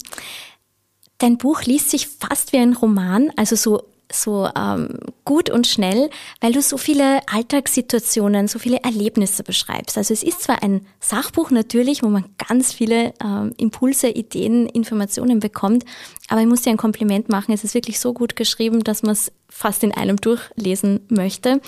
Dein 1.19 1.37
Buch 1.37 1.63
liest 1.63 1.89
sich 1.89 2.07
fast 2.07 2.53
wie 2.53 2.57
ein 2.57 2.73
Roman, 2.73 3.31
also 3.35 3.55
so 3.55 3.83
so 4.11 4.49
ähm, 4.55 4.99
gut 5.25 5.49
und 5.49 5.67
schnell, 5.67 6.09
weil 6.39 6.53
du 6.53 6.61
so 6.61 6.77
viele 6.77 7.19
Alltagssituationen, 7.27 8.47
so 8.47 8.59
viele 8.59 8.77
Erlebnisse 8.83 9.43
beschreibst. 9.43 9.97
Also 9.97 10.13
es 10.13 10.23
ist 10.23 10.41
zwar 10.41 10.63
ein 10.63 10.85
Sachbuch 10.99 11.51
natürlich, 11.51 12.03
wo 12.03 12.07
man 12.07 12.25
ganz 12.47 12.73
viele 12.73 13.13
ähm, 13.23 13.53
Impulse, 13.57 14.09
Ideen, 14.09 14.67
Informationen 14.67 15.39
bekommt, 15.39 15.83
aber 16.29 16.41
ich 16.41 16.47
muss 16.47 16.61
dir 16.61 16.71
ein 16.71 16.77
Kompliment 16.77 17.29
machen. 17.29 17.53
Es 17.53 17.63
ist 17.63 17.73
wirklich 17.73 17.99
so 17.99 18.13
gut 18.13 18.35
geschrieben, 18.35 18.83
dass 18.83 19.03
man 19.03 19.11
es 19.13 19.31
fast 19.49 19.83
in 19.83 19.93
einem 19.93 20.17
durchlesen 20.17 21.01
möchte. 21.09 21.61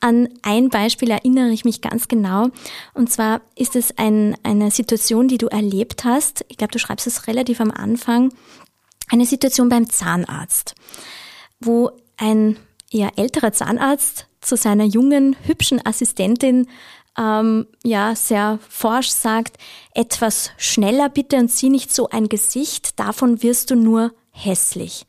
An 0.00 0.28
ein 0.42 0.70
Beispiel 0.70 1.10
erinnere 1.10 1.50
ich 1.50 1.64
mich 1.64 1.80
ganz 1.80 2.08
genau. 2.08 2.48
Und 2.94 3.10
zwar 3.10 3.42
ist 3.56 3.76
es 3.76 3.96
ein, 3.98 4.36
eine 4.42 4.70
Situation, 4.70 5.28
die 5.28 5.38
du 5.38 5.48
erlebt 5.48 6.04
hast. 6.04 6.44
Ich 6.48 6.56
glaube, 6.56 6.72
du 6.72 6.78
schreibst 6.78 7.06
es 7.06 7.26
relativ 7.26 7.60
am 7.60 7.70
Anfang. 7.70 8.32
Eine 9.08 9.26
Situation 9.26 9.68
beim 9.68 9.88
Zahnarzt 9.88 10.74
wo 11.60 11.90
ein 12.16 12.56
eher 12.90 13.18
älterer 13.18 13.52
Zahnarzt 13.52 14.26
zu 14.40 14.56
seiner 14.56 14.84
jungen, 14.84 15.36
hübschen 15.44 15.84
Assistentin 15.84 16.68
ähm, 17.18 17.66
ja 17.82 18.14
sehr 18.14 18.58
forsch 18.68 19.08
sagt, 19.08 19.56
etwas 19.94 20.50
schneller 20.56 21.08
bitte 21.08 21.36
und 21.36 21.50
sieh 21.50 21.70
nicht 21.70 21.92
so 21.92 22.08
ein 22.10 22.28
Gesicht, 22.28 22.98
davon 22.98 23.42
wirst 23.42 23.70
du 23.70 23.76
nur 23.76 24.12
hässlich. 24.30 25.06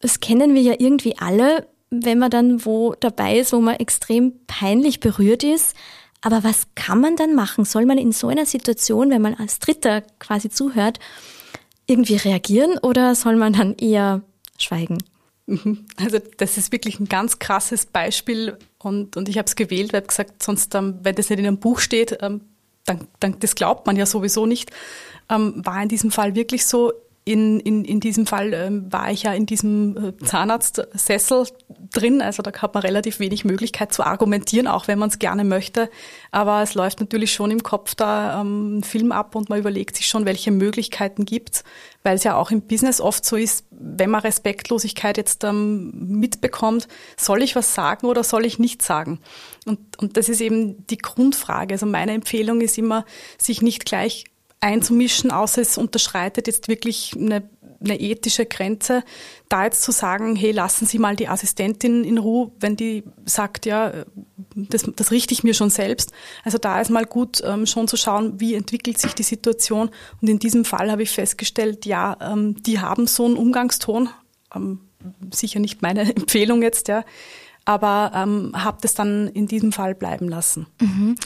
Das 0.00 0.20
kennen 0.20 0.54
wir 0.54 0.62
ja 0.62 0.74
irgendwie 0.78 1.16
alle, 1.18 1.66
wenn 1.90 2.18
man 2.18 2.30
dann 2.30 2.64
wo 2.64 2.94
dabei 3.00 3.38
ist, 3.38 3.52
wo 3.52 3.60
man 3.60 3.76
extrem 3.76 4.34
peinlich 4.46 5.00
berührt 5.00 5.42
ist. 5.42 5.74
Aber 6.20 6.44
was 6.44 6.68
kann 6.74 7.00
man 7.00 7.16
dann 7.16 7.34
machen? 7.34 7.64
Soll 7.64 7.86
man 7.86 7.98
in 7.98 8.12
so 8.12 8.28
einer 8.28 8.46
Situation, 8.46 9.10
wenn 9.10 9.22
man 9.22 9.34
als 9.34 9.58
Dritter 9.58 10.02
quasi 10.18 10.50
zuhört, 10.50 10.98
irgendwie 11.86 12.16
reagieren 12.16 12.78
oder 12.78 13.14
soll 13.14 13.36
man 13.36 13.52
dann 13.52 13.74
eher 13.76 14.22
schweigen. 14.62 14.98
Mhm. 15.46 15.86
Also 15.96 16.18
das 16.36 16.58
ist 16.58 16.72
wirklich 16.72 16.98
ein 16.98 17.08
ganz 17.08 17.38
krasses 17.38 17.86
Beispiel 17.86 18.58
und, 18.78 19.16
und 19.16 19.28
ich 19.28 19.38
habe 19.38 19.46
es 19.46 19.54
gewählt, 19.54 19.92
weil 19.92 20.02
ich 20.02 20.08
gesagt, 20.08 20.42
sonst, 20.42 20.74
ähm, 20.74 20.98
wenn 21.02 21.14
das 21.14 21.30
nicht 21.30 21.38
in 21.38 21.46
einem 21.46 21.58
Buch 21.58 21.78
steht, 21.78 22.18
ähm, 22.20 22.40
dann, 22.84 23.06
dann 23.20 23.38
das 23.38 23.54
glaubt 23.54 23.86
man 23.86 23.96
ja 23.96 24.06
sowieso 24.06 24.46
nicht. 24.46 24.70
Ähm, 25.28 25.64
war 25.64 25.82
in 25.82 25.88
diesem 25.88 26.10
Fall 26.10 26.34
wirklich 26.34 26.66
so, 26.66 26.92
in, 27.26 27.58
in, 27.58 27.84
in 27.84 27.98
diesem 27.98 28.24
Fall 28.24 28.54
ähm, 28.54 28.90
war 28.92 29.10
ich 29.10 29.24
ja 29.24 29.34
in 29.34 29.46
diesem 29.46 29.96
äh, 29.96 30.24
Zahnarztsessel 30.24 31.48
drin, 31.92 32.22
also 32.22 32.40
da 32.40 32.52
hat 32.52 32.74
man 32.74 32.84
relativ 32.84 33.18
wenig 33.18 33.44
Möglichkeit 33.44 33.92
zu 33.92 34.04
argumentieren, 34.04 34.68
auch 34.68 34.86
wenn 34.86 35.00
man 35.00 35.08
es 35.08 35.18
gerne 35.18 35.42
möchte. 35.42 35.90
Aber 36.30 36.62
es 36.62 36.74
läuft 36.74 37.00
natürlich 37.00 37.32
schon 37.32 37.50
im 37.50 37.64
Kopf 37.64 37.96
da 37.96 38.40
ähm, 38.40 38.78
ein 38.78 38.84
Film 38.84 39.10
ab 39.10 39.34
und 39.34 39.48
man 39.48 39.58
überlegt 39.58 39.96
sich 39.96 40.06
schon, 40.06 40.24
welche 40.24 40.52
Möglichkeiten 40.52 41.24
gibt's, 41.24 41.64
weil 42.04 42.14
es 42.14 42.22
ja 42.22 42.36
auch 42.36 42.52
im 42.52 42.62
Business 42.62 43.00
oft 43.00 43.24
so 43.24 43.34
ist, 43.34 43.64
wenn 43.72 44.10
man 44.10 44.20
Respektlosigkeit 44.20 45.16
jetzt 45.16 45.42
ähm, 45.42 45.90
mitbekommt, 46.20 46.86
soll 47.16 47.42
ich 47.42 47.56
was 47.56 47.74
sagen 47.74 48.06
oder 48.06 48.22
soll 48.22 48.46
ich 48.46 48.60
nicht 48.60 48.82
sagen? 48.82 49.18
Und, 49.64 49.80
und 49.98 50.16
das 50.16 50.28
ist 50.28 50.40
eben 50.40 50.86
die 50.86 50.98
Grundfrage. 50.98 51.74
Also 51.74 51.86
meine 51.86 52.12
Empfehlung 52.12 52.60
ist 52.60 52.78
immer, 52.78 53.04
sich 53.36 53.62
nicht 53.62 53.84
gleich 53.84 54.26
einzumischen, 54.60 55.30
außer 55.30 55.62
es 55.62 55.78
unterschreitet 55.78 56.46
jetzt 56.46 56.68
wirklich 56.68 57.14
eine, 57.16 57.48
eine 57.80 58.00
ethische 58.00 58.46
Grenze. 58.46 59.02
Da 59.48 59.64
jetzt 59.64 59.82
zu 59.82 59.92
sagen, 59.92 60.34
hey, 60.36 60.50
lassen 60.50 60.86
Sie 60.86 60.98
mal 60.98 61.16
die 61.16 61.28
Assistentin 61.28 62.04
in 62.04 62.18
Ruhe, 62.18 62.50
wenn 62.58 62.76
die 62.76 63.04
sagt, 63.24 63.66
ja, 63.66 63.92
das, 64.54 64.84
das 64.96 65.10
richte 65.10 65.34
ich 65.34 65.44
mir 65.44 65.54
schon 65.54 65.70
selbst. 65.70 66.12
Also 66.44 66.58
da 66.58 66.80
ist 66.80 66.90
mal 66.90 67.04
gut, 67.04 67.42
ähm, 67.44 67.66
schon 67.66 67.88
zu 67.88 67.96
schauen, 67.96 68.40
wie 68.40 68.54
entwickelt 68.54 68.98
sich 68.98 69.14
die 69.14 69.22
Situation. 69.22 69.90
Und 70.20 70.28
in 70.28 70.38
diesem 70.38 70.64
Fall 70.64 70.90
habe 70.90 71.02
ich 71.02 71.10
festgestellt, 71.10 71.84
ja, 71.86 72.16
ähm, 72.20 72.62
die 72.62 72.80
haben 72.80 73.06
so 73.06 73.26
einen 73.26 73.36
Umgangston, 73.36 74.08
ähm, 74.54 74.80
sicher 75.32 75.60
nicht 75.60 75.82
meine 75.82 76.02
Empfehlung 76.16 76.62
jetzt, 76.62 76.88
ja, 76.88 77.04
aber 77.66 78.12
ähm, 78.14 78.52
habe 78.54 78.78
das 78.80 78.94
dann 78.94 79.28
in 79.28 79.46
diesem 79.46 79.72
Fall 79.72 79.94
bleiben 79.94 80.28
lassen. 80.28 80.66
Mhm. 80.80 81.16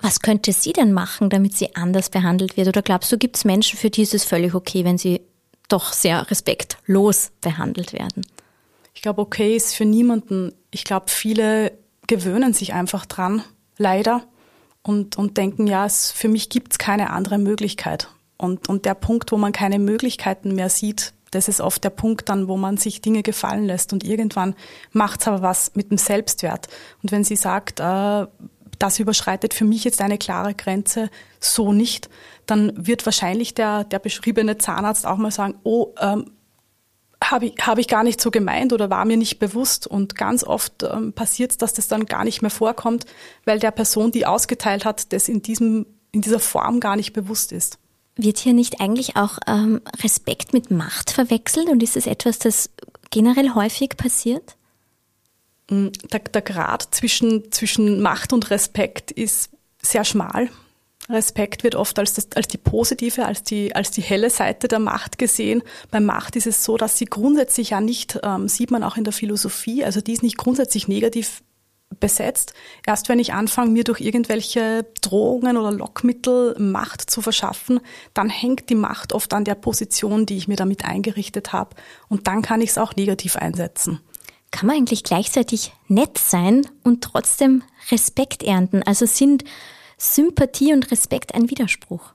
Was 0.00 0.20
könnte 0.20 0.52
sie 0.52 0.72
denn 0.72 0.92
machen, 0.92 1.30
damit 1.30 1.56
sie 1.56 1.76
anders 1.76 2.10
behandelt 2.10 2.56
wird? 2.56 2.68
Oder 2.68 2.82
glaubst 2.82 3.12
du, 3.12 3.18
gibt 3.18 3.36
es 3.36 3.44
Menschen, 3.44 3.78
für 3.78 3.90
die 3.90 4.02
ist 4.02 4.14
es 4.14 4.24
völlig 4.24 4.54
okay, 4.54 4.84
wenn 4.84 4.98
sie 4.98 5.20
doch 5.68 5.92
sehr 5.92 6.28
respektlos 6.30 7.30
behandelt 7.40 7.92
werden? 7.92 8.26
Ich 8.94 9.02
glaube, 9.02 9.20
okay 9.20 9.54
ist 9.54 9.74
für 9.76 9.84
niemanden. 9.84 10.52
Ich 10.70 10.84
glaube, 10.84 11.06
viele 11.08 11.72
gewöhnen 12.06 12.54
sich 12.54 12.72
einfach 12.72 13.06
dran, 13.06 13.44
leider, 13.76 14.24
und, 14.82 15.16
und 15.18 15.36
denken, 15.36 15.66
ja, 15.66 15.84
es, 15.84 16.10
für 16.10 16.28
mich 16.28 16.48
gibt 16.48 16.72
es 16.72 16.78
keine 16.78 17.10
andere 17.10 17.38
Möglichkeit. 17.38 18.08
Und, 18.38 18.68
und 18.70 18.86
der 18.86 18.94
Punkt, 18.94 19.30
wo 19.32 19.36
man 19.36 19.52
keine 19.52 19.78
Möglichkeiten 19.78 20.54
mehr 20.54 20.70
sieht, 20.70 21.12
das 21.30 21.48
ist 21.48 21.60
oft 21.60 21.82
der 21.84 21.90
Punkt 21.90 22.28
dann, 22.28 22.48
wo 22.48 22.56
man 22.56 22.76
sich 22.76 23.00
Dinge 23.00 23.22
gefallen 23.22 23.64
lässt 23.64 23.92
und 23.92 24.04
irgendwann 24.04 24.54
macht 24.92 25.20
es 25.20 25.28
aber 25.28 25.42
was 25.42 25.74
mit 25.74 25.90
dem 25.90 25.98
Selbstwert. 25.98 26.68
Und 27.02 27.12
wenn 27.12 27.24
sie 27.24 27.36
sagt, 27.36 27.80
äh, 27.80 28.26
das 28.78 28.98
überschreitet 28.98 29.54
für 29.54 29.64
mich 29.64 29.84
jetzt 29.84 30.00
eine 30.00 30.18
klare 30.18 30.54
Grenze, 30.54 31.10
so 31.38 31.72
nicht, 31.72 32.08
dann 32.46 32.72
wird 32.74 33.04
wahrscheinlich 33.06 33.54
der, 33.54 33.84
der 33.84 33.98
beschriebene 33.98 34.58
Zahnarzt 34.58 35.06
auch 35.06 35.18
mal 35.18 35.30
sagen, 35.30 35.54
oh, 35.62 35.94
ähm, 36.00 36.32
habe 37.22 37.46
ich, 37.46 37.54
hab 37.60 37.78
ich 37.78 37.86
gar 37.86 38.02
nicht 38.02 38.20
so 38.20 38.30
gemeint 38.30 38.72
oder 38.72 38.88
war 38.88 39.04
mir 39.04 39.18
nicht 39.18 39.38
bewusst. 39.38 39.86
Und 39.86 40.16
ganz 40.16 40.42
oft 40.42 40.82
ähm, 40.82 41.12
passiert 41.12 41.52
es, 41.52 41.58
dass 41.58 41.74
das 41.74 41.88
dann 41.88 42.06
gar 42.06 42.24
nicht 42.24 42.40
mehr 42.40 42.50
vorkommt, 42.50 43.04
weil 43.44 43.58
der 43.58 43.70
Person, 43.70 44.10
die 44.10 44.24
ausgeteilt 44.24 44.86
hat, 44.86 45.12
das 45.12 45.28
in, 45.28 45.42
diesem, 45.42 45.86
in 46.12 46.22
dieser 46.22 46.40
Form 46.40 46.80
gar 46.80 46.96
nicht 46.96 47.12
bewusst 47.12 47.52
ist. 47.52 47.78
Wird 48.22 48.38
hier 48.38 48.52
nicht 48.52 48.80
eigentlich 48.80 49.16
auch 49.16 49.38
ähm, 49.46 49.80
Respekt 50.02 50.52
mit 50.52 50.70
Macht 50.70 51.10
verwechselt 51.10 51.68
und 51.68 51.82
ist 51.82 51.96
es 51.96 52.06
etwas, 52.06 52.38
das 52.38 52.70
generell 53.10 53.54
häufig 53.54 53.96
passiert? 53.96 54.56
Mm, 55.70 55.88
der, 56.12 56.20
der 56.20 56.42
Grad 56.42 56.94
zwischen, 56.94 57.50
zwischen 57.50 58.02
Macht 58.02 58.32
und 58.32 58.50
Respekt 58.50 59.10
ist 59.10 59.50
sehr 59.80 60.04
schmal. 60.04 60.50
Respekt 61.08 61.64
wird 61.64 61.74
oft 61.74 61.98
als, 61.98 62.12
das, 62.12 62.28
als 62.34 62.48
die 62.48 62.58
positive, 62.58 63.24
als 63.26 63.42
die, 63.42 63.74
als 63.74 63.90
die 63.90 64.02
helle 64.02 64.30
Seite 64.30 64.68
der 64.68 64.78
Macht 64.78 65.18
gesehen. 65.18 65.62
Bei 65.90 66.00
Macht 66.00 66.36
ist 66.36 66.46
es 66.46 66.62
so, 66.62 66.76
dass 66.76 66.98
sie 66.98 67.06
grundsätzlich 67.06 67.70
ja 67.70 67.80
nicht, 67.80 68.18
ähm, 68.22 68.48
sieht 68.48 68.70
man 68.70 68.84
auch 68.84 68.96
in 68.96 69.04
der 69.04 69.12
Philosophie, 69.12 69.84
also 69.84 70.00
die 70.00 70.12
ist 70.12 70.22
nicht 70.22 70.36
grundsätzlich 70.36 70.88
negativ 70.88 71.42
besetzt. 71.98 72.54
Erst 72.86 73.08
wenn 73.08 73.18
ich 73.18 73.32
anfange, 73.32 73.70
mir 73.70 73.84
durch 73.84 74.00
irgendwelche 74.00 74.86
Drohungen 75.00 75.56
oder 75.56 75.72
Lockmittel 75.72 76.56
Macht 76.58 77.10
zu 77.10 77.20
verschaffen, 77.20 77.80
dann 78.14 78.28
hängt 78.28 78.70
die 78.70 78.74
Macht 78.76 79.12
oft 79.12 79.34
an 79.34 79.44
der 79.44 79.56
Position, 79.56 80.26
die 80.26 80.36
ich 80.36 80.48
mir 80.48 80.56
damit 80.56 80.84
eingerichtet 80.84 81.52
habe. 81.52 81.74
Und 82.08 82.26
dann 82.28 82.42
kann 82.42 82.60
ich 82.60 82.70
es 82.70 82.78
auch 82.78 82.94
negativ 82.94 83.36
einsetzen. 83.36 84.00
Kann 84.52 84.66
man 84.66 84.76
eigentlich 84.76 85.04
gleichzeitig 85.04 85.72
nett 85.88 86.18
sein 86.18 86.66
und 86.82 87.02
trotzdem 87.02 87.62
Respekt 87.90 88.42
ernten? 88.42 88.82
Also 88.82 89.06
sind 89.06 89.44
Sympathie 89.96 90.72
und 90.72 90.90
Respekt 90.90 91.34
ein 91.34 91.50
Widerspruch? 91.50 92.14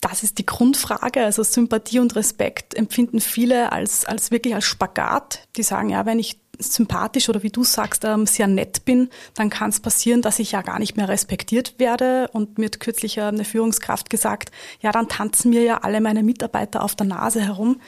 Das 0.00 0.22
ist 0.22 0.38
die 0.38 0.46
Grundfrage. 0.46 1.24
Also 1.24 1.42
Sympathie 1.42 1.98
und 1.98 2.14
Respekt 2.14 2.74
empfinden 2.74 3.20
viele 3.20 3.72
als, 3.72 4.04
als 4.04 4.30
wirklich 4.30 4.54
als 4.54 4.64
Spagat. 4.64 5.48
Die 5.56 5.62
sagen, 5.62 5.90
ja, 5.90 6.04
wenn 6.06 6.18
ich 6.18 6.43
sympathisch 6.58 7.28
oder 7.28 7.42
wie 7.42 7.50
du 7.50 7.64
sagst, 7.64 8.04
ähm, 8.04 8.26
sehr 8.26 8.46
nett 8.46 8.84
bin, 8.84 9.08
dann 9.34 9.50
kann 9.50 9.70
es 9.70 9.80
passieren, 9.80 10.22
dass 10.22 10.38
ich 10.38 10.52
ja 10.52 10.62
gar 10.62 10.78
nicht 10.78 10.96
mehr 10.96 11.08
respektiert 11.08 11.78
werde. 11.78 12.28
Und 12.32 12.58
mir 12.58 12.66
hat 12.66 12.80
kürzlich 12.80 13.20
eine 13.20 13.44
Führungskraft 13.44 14.10
gesagt, 14.10 14.50
ja, 14.80 14.92
dann 14.92 15.08
tanzen 15.08 15.50
mir 15.50 15.62
ja 15.62 15.78
alle 15.78 16.00
meine 16.00 16.22
Mitarbeiter 16.22 16.82
auf 16.82 16.94
der 16.94 17.06
Nase 17.06 17.40
herum. 17.40 17.80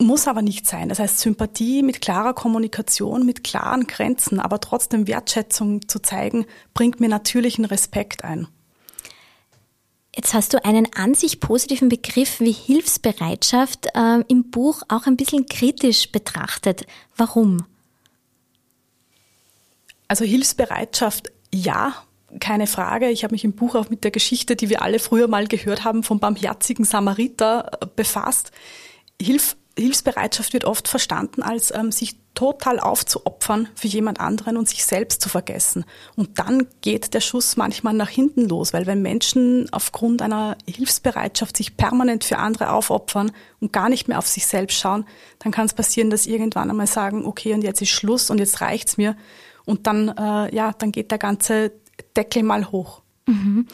Muss 0.00 0.28
aber 0.28 0.42
nicht 0.42 0.66
sein. 0.66 0.88
Das 0.88 1.00
heißt, 1.00 1.18
Sympathie 1.18 1.82
mit 1.82 2.00
klarer 2.00 2.32
Kommunikation, 2.32 3.26
mit 3.26 3.42
klaren 3.42 3.86
Grenzen, 3.86 4.38
aber 4.38 4.60
trotzdem 4.60 5.08
Wertschätzung 5.08 5.88
zu 5.88 5.98
zeigen, 5.98 6.46
bringt 6.72 7.00
mir 7.00 7.08
natürlichen 7.08 7.64
Respekt 7.64 8.22
ein. 8.22 8.46
Jetzt 10.18 10.34
hast 10.34 10.52
du 10.52 10.64
einen 10.64 10.88
an 10.96 11.14
sich 11.14 11.38
positiven 11.38 11.88
Begriff 11.88 12.40
wie 12.40 12.50
Hilfsbereitschaft 12.50 13.86
äh, 13.94 14.24
im 14.26 14.50
Buch 14.50 14.82
auch 14.88 15.06
ein 15.06 15.16
bisschen 15.16 15.46
kritisch 15.46 16.10
betrachtet. 16.10 16.86
Warum? 17.16 17.64
Also 20.08 20.24
Hilfsbereitschaft, 20.24 21.30
ja, 21.54 21.94
keine 22.40 22.66
Frage. 22.66 23.10
Ich 23.10 23.22
habe 23.22 23.32
mich 23.32 23.44
im 23.44 23.52
Buch 23.52 23.76
auch 23.76 23.90
mit 23.90 24.02
der 24.02 24.10
Geschichte, 24.10 24.56
die 24.56 24.68
wir 24.68 24.82
alle 24.82 24.98
früher 24.98 25.28
mal 25.28 25.46
gehört 25.46 25.84
haben, 25.84 26.02
vom 26.02 26.18
barmherzigen 26.18 26.84
Samariter 26.84 27.70
äh, 27.80 27.86
befasst. 27.94 28.50
Hilf, 29.22 29.56
Hilfsbereitschaft 29.78 30.52
wird 30.52 30.64
oft 30.64 30.88
verstanden 30.88 31.42
als 31.42 31.72
ähm, 31.72 31.92
sich 31.92 32.16
total 32.38 32.78
aufzuopfern 32.78 33.68
für 33.74 33.88
jemand 33.88 34.20
anderen 34.20 34.56
und 34.56 34.68
sich 34.68 34.84
selbst 34.84 35.20
zu 35.20 35.28
vergessen. 35.28 35.84
Und 36.14 36.38
dann 36.38 36.68
geht 36.82 37.12
der 37.12 37.20
Schuss 37.20 37.56
manchmal 37.56 37.94
nach 37.94 38.08
hinten 38.08 38.48
los, 38.48 38.72
weil 38.72 38.86
wenn 38.86 39.02
Menschen 39.02 39.68
aufgrund 39.72 40.22
einer 40.22 40.56
Hilfsbereitschaft 40.64 41.56
sich 41.56 41.76
permanent 41.76 42.22
für 42.22 42.38
andere 42.38 42.70
aufopfern 42.70 43.32
und 43.58 43.72
gar 43.72 43.88
nicht 43.88 44.06
mehr 44.06 44.18
auf 44.18 44.28
sich 44.28 44.46
selbst 44.46 44.78
schauen, 44.78 45.04
dann 45.40 45.50
kann 45.50 45.66
es 45.66 45.74
passieren, 45.74 46.10
dass 46.10 46.26
irgendwann 46.26 46.70
einmal 46.70 46.86
sagen, 46.86 47.26
okay, 47.26 47.54
und 47.54 47.64
jetzt 47.64 47.82
ist 47.82 47.90
Schluss 47.90 48.30
und 48.30 48.38
jetzt 48.38 48.60
reicht's 48.60 48.98
mir. 48.98 49.16
Und 49.64 49.88
dann, 49.88 50.06
äh, 50.06 50.54
ja, 50.54 50.72
dann 50.78 50.92
geht 50.92 51.10
der 51.10 51.18
ganze 51.18 51.72
Deckel 52.16 52.44
mal 52.44 52.70
hoch. 52.70 53.02
Mhm. 53.28 53.66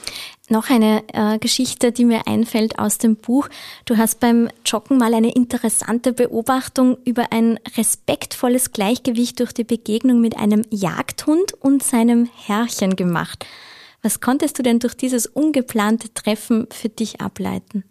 Noch 0.49 0.69
eine 0.69 1.05
äh, 1.13 1.39
Geschichte, 1.39 1.93
die 1.93 2.05
mir 2.05 2.27
einfällt 2.27 2.79
aus 2.79 2.99
dem 2.99 3.15
Buch. 3.15 3.49
Du 3.85 3.97
hast 3.97 4.19
beim 4.19 4.49
Joggen 4.67 4.99
mal 4.99 5.15
eine 5.15 5.33
interessante 5.33 6.13
Beobachtung 6.13 6.99
über 7.05 7.33
ein 7.33 7.61
respektvolles 7.77 8.73
Gleichgewicht 8.73 9.39
durch 9.39 9.53
die 9.53 9.65
Begegnung 9.65 10.21
mit 10.21 10.37
einem 10.37 10.63
Jagdhund 10.71 11.55
und 11.55 11.85
seinem 11.85 12.29
Herrchen 12.47 12.97
gemacht. 12.97 13.47
Was 14.03 14.21
konntest 14.21 14.59
du 14.59 14.65
denn 14.65 14.81
durch 14.81 14.95
dieses 14.95 15.27
ungeplante 15.27 16.13
Treffen 16.13 16.67
für 16.71 16.89
dich 16.89 17.21
ableiten? 17.21 17.85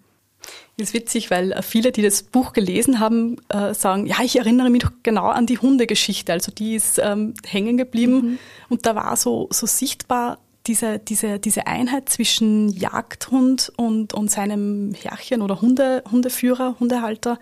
Das 0.77 0.89
ist 0.89 0.93
witzig, 0.93 1.31
weil 1.31 1.57
viele, 1.63 1.93
die 1.93 2.01
das 2.01 2.23
Buch 2.23 2.51
gelesen 2.51 2.99
haben, 2.99 3.37
äh, 3.47 3.73
sagen, 3.73 4.05
ja, 4.05 4.17
ich 4.21 4.35
erinnere 4.35 4.69
mich 4.69 4.83
doch 4.83 4.91
genau 5.01 5.27
an 5.27 5.45
die 5.45 5.59
Hundegeschichte. 5.59 6.33
Also 6.33 6.51
die 6.51 6.75
ist 6.75 6.99
ähm, 7.01 7.35
hängen 7.47 7.77
geblieben 7.77 8.15
mhm. 8.15 8.39
und 8.67 8.85
da 8.85 8.95
war 8.95 9.15
so, 9.15 9.47
so 9.49 9.65
sichtbar, 9.65 10.39
diese, 10.67 10.99
diese, 10.99 11.39
diese 11.39 11.67
Einheit 11.67 12.09
zwischen 12.09 12.69
Jagdhund 12.69 13.71
und, 13.75 14.13
und 14.13 14.31
seinem 14.31 14.93
Herrchen 14.93 15.41
oder 15.41 15.61
Hunde, 15.61 16.03
Hundeführer, 16.09 16.75
Hundehalter, 16.79 17.37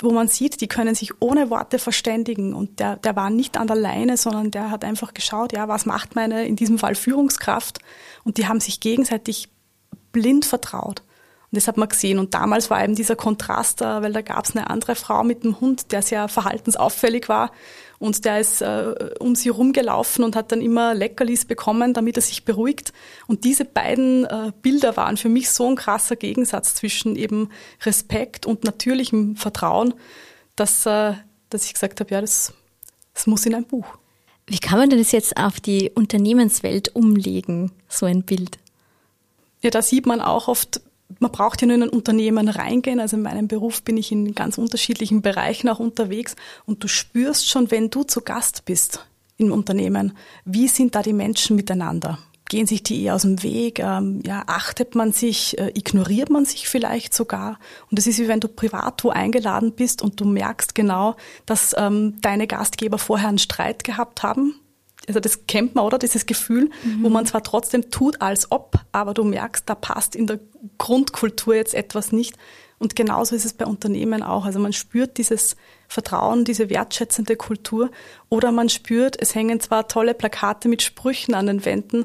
wo 0.00 0.10
man 0.12 0.28
sieht, 0.28 0.60
die 0.60 0.68
können 0.68 0.94
sich 0.94 1.20
ohne 1.20 1.50
Worte 1.50 1.78
verständigen. 1.78 2.54
Und 2.54 2.78
der, 2.78 2.96
der 2.96 3.16
war 3.16 3.30
nicht 3.30 3.56
an 3.56 3.66
der 3.66 3.76
Leine, 3.76 4.16
sondern 4.16 4.50
der 4.50 4.70
hat 4.70 4.84
einfach 4.84 5.14
geschaut, 5.14 5.52
ja, 5.52 5.66
was 5.66 5.86
macht 5.86 6.14
meine, 6.14 6.46
in 6.46 6.56
diesem 6.56 6.78
Fall 6.78 6.94
Führungskraft? 6.94 7.80
Und 8.22 8.36
die 8.36 8.46
haben 8.46 8.60
sich 8.60 8.80
gegenseitig 8.80 9.48
blind 10.12 10.44
vertraut. 10.44 11.02
Und 11.50 11.56
das 11.56 11.66
hat 11.66 11.78
man 11.78 11.88
gesehen. 11.88 12.18
Und 12.18 12.34
damals 12.34 12.70
war 12.70 12.84
eben 12.84 12.94
dieser 12.94 13.16
Kontrast 13.16 13.80
da, 13.80 14.02
weil 14.02 14.12
da 14.12 14.20
gab 14.20 14.44
es 14.44 14.54
eine 14.54 14.68
andere 14.70 14.94
Frau 14.94 15.24
mit 15.24 15.42
einem 15.42 15.60
Hund, 15.60 15.90
der 15.90 16.02
sehr 16.02 16.28
verhaltensauffällig 16.28 17.28
war. 17.28 17.50
Und 17.98 18.24
der 18.24 18.38
ist 18.38 18.62
äh, 18.62 18.94
um 19.18 19.34
sie 19.34 19.48
rumgelaufen 19.48 20.24
und 20.24 20.36
hat 20.36 20.52
dann 20.52 20.60
immer 20.60 20.94
Leckerlis 20.94 21.44
bekommen, 21.44 21.94
damit 21.94 22.16
er 22.16 22.22
sich 22.22 22.44
beruhigt. 22.44 22.92
Und 23.26 23.44
diese 23.44 23.64
beiden 23.64 24.24
äh, 24.24 24.52
Bilder 24.62 24.96
waren 24.96 25.16
für 25.16 25.28
mich 25.28 25.50
so 25.50 25.68
ein 25.68 25.74
krasser 25.74 26.14
Gegensatz 26.14 26.74
zwischen 26.74 27.16
eben 27.16 27.50
Respekt 27.84 28.46
und 28.46 28.62
natürlichem 28.64 29.34
Vertrauen, 29.34 29.94
dass, 30.54 30.86
äh, 30.86 31.14
dass 31.50 31.64
ich 31.64 31.74
gesagt 31.74 31.98
habe, 31.98 32.14
ja, 32.14 32.20
das, 32.20 32.52
das 33.14 33.26
muss 33.26 33.46
in 33.46 33.54
ein 33.54 33.64
Buch. 33.64 33.86
Wie 34.46 34.58
kann 34.58 34.78
man 34.78 34.90
denn 34.90 34.98
das 34.98 35.12
jetzt 35.12 35.36
auf 35.36 35.60
die 35.60 35.90
Unternehmenswelt 35.94 36.94
umlegen, 36.94 37.72
so 37.88 38.06
ein 38.06 38.22
Bild? 38.22 38.58
Ja, 39.60 39.70
da 39.70 39.82
sieht 39.82 40.06
man 40.06 40.20
auch 40.20 40.46
oft 40.46 40.80
man 41.18 41.32
braucht 41.32 41.60
ja 41.60 41.66
nur 41.66 41.76
in 41.76 41.82
ein 41.84 41.88
Unternehmen 41.88 42.48
reingehen. 42.48 43.00
Also 43.00 43.16
in 43.16 43.22
meinem 43.22 43.48
Beruf 43.48 43.82
bin 43.82 43.96
ich 43.96 44.12
in 44.12 44.34
ganz 44.34 44.58
unterschiedlichen 44.58 45.22
Bereichen 45.22 45.68
auch 45.68 45.78
unterwegs 45.78 46.36
und 46.66 46.82
du 46.84 46.88
spürst 46.88 47.48
schon, 47.48 47.70
wenn 47.70 47.90
du 47.90 48.02
zu 48.04 48.20
Gast 48.20 48.64
bist 48.64 49.06
im 49.36 49.52
Unternehmen, 49.52 50.16
wie 50.44 50.68
sind 50.68 50.94
da 50.94 51.02
die 51.02 51.12
Menschen 51.12 51.56
miteinander? 51.56 52.18
Gehen 52.48 52.66
sich 52.66 52.82
die 52.82 53.02
eher 53.02 53.14
aus 53.14 53.22
dem 53.22 53.42
Weg? 53.42 53.78
Ähm, 53.78 54.22
ja, 54.24 54.42
achtet 54.46 54.94
man 54.94 55.12
sich? 55.12 55.58
Äh, 55.58 55.70
ignoriert 55.74 56.30
man 56.30 56.46
sich 56.46 56.66
vielleicht 56.66 57.12
sogar? 57.12 57.58
Und 57.90 57.98
das 57.98 58.06
ist 58.06 58.18
wie 58.18 58.28
wenn 58.28 58.40
du 58.40 58.48
privat 58.48 59.04
wo 59.04 59.10
eingeladen 59.10 59.72
bist 59.72 60.00
und 60.00 60.18
du 60.18 60.24
merkst 60.24 60.74
genau, 60.74 61.16
dass 61.44 61.74
ähm, 61.76 62.18
deine 62.22 62.46
Gastgeber 62.46 62.96
vorher 62.96 63.28
einen 63.28 63.38
Streit 63.38 63.84
gehabt 63.84 64.22
haben 64.22 64.54
also 65.08 65.20
das 65.20 65.46
kennt 65.46 65.74
man, 65.74 65.84
oder? 65.84 65.98
Dieses 65.98 66.26
Gefühl, 66.26 66.70
mhm. 66.84 67.02
wo 67.02 67.08
man 67.08 67.26
zwar 67.26 67.42
trotzdem 67.42 67.90
tut, 67.90 68.20
als 68.20 68.52
ob, 68.52 68.78
aber 68.92 69.14
du 69.14 69.24
merkst, 69.24 69.68
da 69.68 69.74
passt 69.74 70.14
in 70.14 70.26
der 70.26 70.38
Grundkultur 70.76 71.54
jetzt 71.54 71.74
etwas 71.74 72.12
nicht. 72.12 72.36
Und 72.78 72.94
genauso 72.94 73.34
ist 73.34 73.44
es 73.44 73.54
bei 73.54 73.66
Unternehmen 73.66 74.22
auch. 74.22 74.44
Also 74.44 74.60
man 74.60 74.72
spürt 74.72 75.18
dieses 75.18 75.56
Vertrauen, 75.88 76.44
diese 76.44 76.70
wertschätzende 76.70 77.34
Kultur 77.34 77.90
oder 78.28 78.52
man 78.52 78.68
spürt, 78.68 79.20
es 79.20 79.34
hängen 79.34 79.58
zwar 79.60 79.88
tolle 79.88 80.14
Plakate 80.14 80.68
mit 80.68 80.82
Sprüchen 80.82 81.34
an 81.34 81.46
den 81.46 81.64
Wänden, 81.64 82.04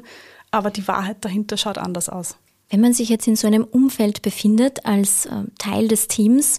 aber 0.50 0.70
die 0.70 0.88
Wahrheit 0.88 1.18
dahinter 1.20 1.56
schaut 1.56 1.78
anders 1.78 2.08
aus. 2.08 2.36
Wenn 2.70 2.80
man 2.80 2.92
sich 2.92 3.08
jetzt 3.08 3.28
in 3.28 3.36
so 3.36 3.46
einem 3.46 3.64
Umfeld 3.64 4.22
befindet 4.22 4.84
als 4.86 5.26
äh, 5.26 5.44
Teil 5.58 5.86
des 5.86 6.08
Teams, 6.08 6.58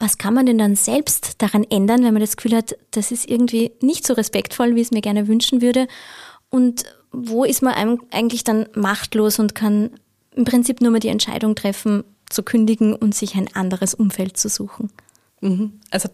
was 0.00 0.18
kann 0.18 0.34
man 0.34 0.46
denn 0.46 0.58
dann 0.58 0.74
selbst 0.74 1.34
daran 1.42 1.64
ändern, 1.64 2.02
wenn 2.02 2.14
man 2.14 2.22
das 2.22 2.36
Gefühl 2.36 2.56
hat, 2.56 2.76
das 2.90 3.12
ist 3.12 3.28
irgendwie 3.28 3.70
nicht 3.82 4.06
so 4.06 4.14
respektvoll, 4.14 4.74
wie 4.74 4.80
es 4.80 4.90
mir 4.90 5.02
gerne 5.02 5.28
wünschen 5.28 5.60
würde? 5.60 5.86
Und 6.48 6.84
wo 7.12 7.44
ist 7.44 7.62
man 7.62 7.98
eigentlich 8.10 8.42
dann 8.42 8.66
machtlos 8.74 9.38
und 9.38 9.54
kann 9.54 9.90
im 10.34 10.44
Prinzip 10.44 10.80
nur 10.80 10.90
mal 10.90 11.00
die 11.00 11.08
Entscheidung 11.08 11.54
treffen, 11.54 12.04
zu 12.28 12.42
kündigen 12.42 12.94
und 12.94 13.14
sich 13.14 13.34
ein 13.34 13.54
anderes 13.54 13.94
Umfeld 13.94 14.36
zu 14.36 14.48
suchen? 14.48 14.90
Mhm. 15.40 15.80
Also 15.90 16.08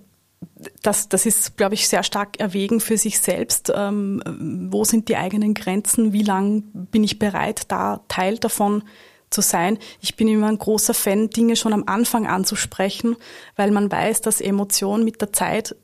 das, 0.82 1.08
das 1.08 1.26
ist, 1.26 1.56
glaube 1.56 1.74
ich, 1.74 1.88
sehr 1.88 2.02
stark 2.02 2.40
erwägen 2.40 2.80
für 2.80 2.98
sich 2.98 3.20
selbst. 3.20 3.72
Ähm, 3.74 4.22
wo 4.70 4.84
sind 4.84 5.08
die 5.08 5.16
eigenen 5.16 5.54
Grenzen? 5.54 6.12
Wie 6.12 6.22
lang 6.22 6.64
bin 6.72 7.04
ich 7.04 7.18
bereit, 7.18 7.62
da 7.68 8.00
Teil 8.08 8.38
davon 8.38 8.82
zu 9.30 9.40
sein. 9.40 9.78
Ich 10.00 10.16
bin 10.16 10.28
immer 10.28 10.48
ein 10.48 10.58
großer 10.58 10.94
Fan, 10.94 11.30
Dinge 11.30 11.56
schon 11.56 11.72
am 11.72 11.84
Anfang 11.86 12.26
anzusprechen, 12.26 13.16
weil 13.56 13.70
man 13.70 13.90
weiß, 13.90 14.20
dass 14.20 14.40
Emotion 14.40 15.04
mit 15.04 15.20
der 15.20 15.32
Zeit 15.32 15.76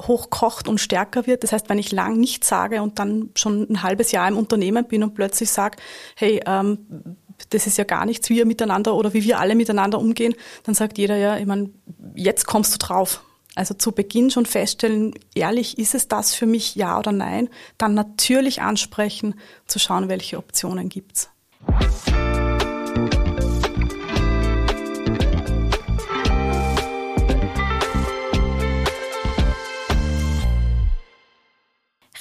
hochkocht 0.00 0.68
und 0.68 0.78
stärker 0.78 1.26
wird. 1.26 1.42
Das 1.42 1.52
heißt, 1.52 1.68
wenn 1.68 1.78
ich 1.78 1.92
lang 1.92 2.18
nichts 2.18 2.48
sage 2.48 2.82
und 2.82 2.98
dann 2.98 3.30
schon 3.34 3.68
ein 3.70 3.82
halbes 3.82 4.12
Jahr 4.12 4.28
im 4.28 4.36
Unternehmen 4.36 4.86
bin 4.86 5.02
und 5.02 5.14
plötzlich 5.14 5.50
sage, 5.50 5.78
hey, 6.16 6.40
ähm, 6.46 7.16
das 7.50 7.66
ist 7.66 7.78
ja 7.78 7.84
gar 7.84 8.04
nichts, 8.04 8.28
wie 8.28 8.36
wir 8.36 8.46
miteinander 8.46 8.94
oder 8.94 9.14
wie 9.14 9.24
wir 9.24 9.38
alle 9.38 9.54
miteinander 9.54 9.98
umgehen, 9.98 10.34
dann 10.64 10.74
sagt 10.74 10.98
jeder 10.98 11.16
ja, 11.16 11.38
ich 11.38 11.46
meine, 11.46 11.70
jetzt 12.14 12.46
kommst 12.46 12.74
du 12.74 12.78
drauf. 12.78 13.22
Also 13.56 13.74
zu 13.74 13.92
Beginn 13.92 14.30
schon 14.30 14.46
feststellen, 14.46 15.14
ehrlich, 15.34 15.78
ist 15.78 15.94
es 15.94 16.06
das 16.06 16.34
für 16.34 16.46
mich, 16.46 16.76
ja 16.76 16.98
oder 16.98 17.12
nein? 17.12 17.48
Dann 17.78 17.94
natürlich 17.94 18.62
ansprechen, 18.62 19.34
zu 19.66 19.78
schauen, 19.78 20.08
welche 20.08 20.38
Optionen 20.38 20.88
gibt's. 20.88 21.30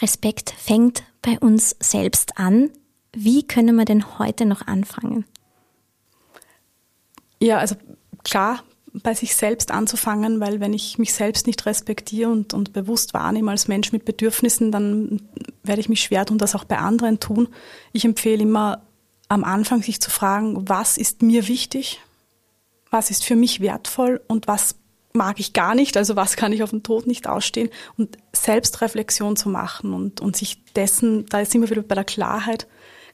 Respekt 0.01 0.51
fängt 0.57 1.03
bei 1.21 1.39
uns 1.39 1.75
selbst 1.79 2.37
an. 2.37 2.71
Wie 3.13 3.43
können 3.43 3.75
wir 3.75 3.85
denn 3.85 4.19
heute 4.19 4.45
noch 4.45 4.65
anfangen? 4.67 5.25
Ja, 7.39 7.57
also 7.57 7.75
klar, 8.23 8.63
bei 8.93 9.13
sich 9.13 9.35
selbst 9.35 9.71
anzufangen, 9.71 10.39
weil 10.39 10.59
wenn 10.59 10.73
ich 10.73 10.97
mich 10.97 11.13
selbst 11.13 11.47
nicht 11.47 11.65
respektiere 11.65 12.29
und, 12.29 12.53
und 12.53 12.73
bewusst 12.73 13.13
wahrnehme 13.13 13.51
als 13.51 13.67
Mensch 13.67 13.91
mit 13.91 14.05
Bedürfnissen, 14.05 14.71
dann 14.71 15.21
werde 15.63 15.81
ich 15.81 15.89
mich 15.89 16.01
schwer 16.01 16.25
tun, 16.25 16.37
das 16.37 16.55
auch 16.55 16.63
bei 16.63 16.77
anderen 16.77 17.19
tun. 17.19 17.47
Ich 17.93 18.05
empfehle 18.05 18.43
immer 18.43 18.81
am 19.27 19.43
Anfang 19.43 19.83
sich 19.83 20.01
zu 20.01 20.09
fragen, 20.09 20.67
was 20.67 20.97
ist 20.97 21.21
mir 21.21 21.47
wichtig, 21.47 22.01
was 22.89 23.11
ist 23.11 23.23
für 23.23 23.35
mich 23.35 23.61
wertvoll 23.61 24.21
und 24.27 24.47
was 24.47 24.75
mag 25.13 25.39
ich 25.39 25.53
gar 25.53 25.75
nicht, 25.75 25.97
also 25.97 26.15
was 26.15 26.35
kann 26.35 26.53
ich 26.53 26.63
auf 26.63 26.69
den 26.69 26.83
Tod 26.83 27.07
nicht 27.07 27.27
ausstehen 27.27 27.69
und 27.97 28.17
Selbstreflexion 28.33 29.35
zu 29.35 29.49
machen 29.49 29.93
und, 29.93 30.21
und 30.21 30.35
sich 30.35 30.63
dessen, 30.75 31.25
da 31.27 31.41
ist 31.41 31.53
immer 31.55 31.69
wieder 31.69 31.81
bei 31.81 31.95
der 31.95 32.03
Klarheit, 32.03 32.67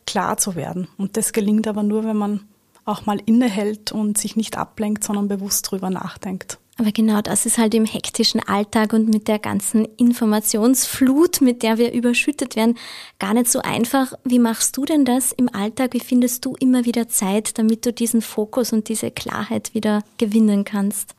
klar 0.05 0.37
zu 0.37 0.55
werden. 0.55 0.87
Und 0.97 1.17
das 1.17 1.33
gelingt 1.33 1.67
aber 1.67 1.83
nur, 1.83 2.03
wenn 2.03 2.17
man 2.17 2.41
auch 2.83 3.05
mal 3.05 3.19
innehält 3.25 3.91
und 3.91 4.17
sich 4.17 4.35
nicht 4.35 4.57
ablenkt, 4.57 5.03
sondern 5.03 5.27
bewusst 5.27 5.71
drüber 5.71 5.89
nachdenkt. 5.89 6.59
Aber 6.77 6.91
genau 6.91 7.21
das 7.21 7.45
ist 7.45 7.57
halt 7.57 7.73
im 7.73 7.85
hektischen 7.85 8.41
Alltag 8.41 8.91
und 8.91 9.07
mit 9.07 9.29
der 9.29 9.39
ganzen 9.39 9.85
Informationsflut, 9.95 11.39
mit 11.39 11.63
der 11.63 11.77
wir 11.77 11.93
überschüttet 11.93 12.57
werden, 12.57 12.77
gar 13.17 13.33
nicht 13.33 13.49
so 13.49 13.59
einfach. 13.59 14.13
Wie 14.25 14.39
machst 14.39 14.75
du 14.75 14.83
denn 14.83 15.05
das 15.05 15.31
im 15.31 15.47
Alltag? 15.53 15.93
Wie 15.93 16.01
findest 16.01 16.43
du 16.43 16.55
immer 16.59 16.83
wieder 16.83 17.07
Zeit, 17.07 17.57
damit 17.57 17.85
du 17.85 17.93
diesen 17.93 18.21
Fokus 18.21 18.73
und 18.73 18.89
diese 18.89 19.09
Klarheit 19.09 19.73
wieder 19.73 20.03
gewinnen 20.17 20.65
kannst? 20.65 21.15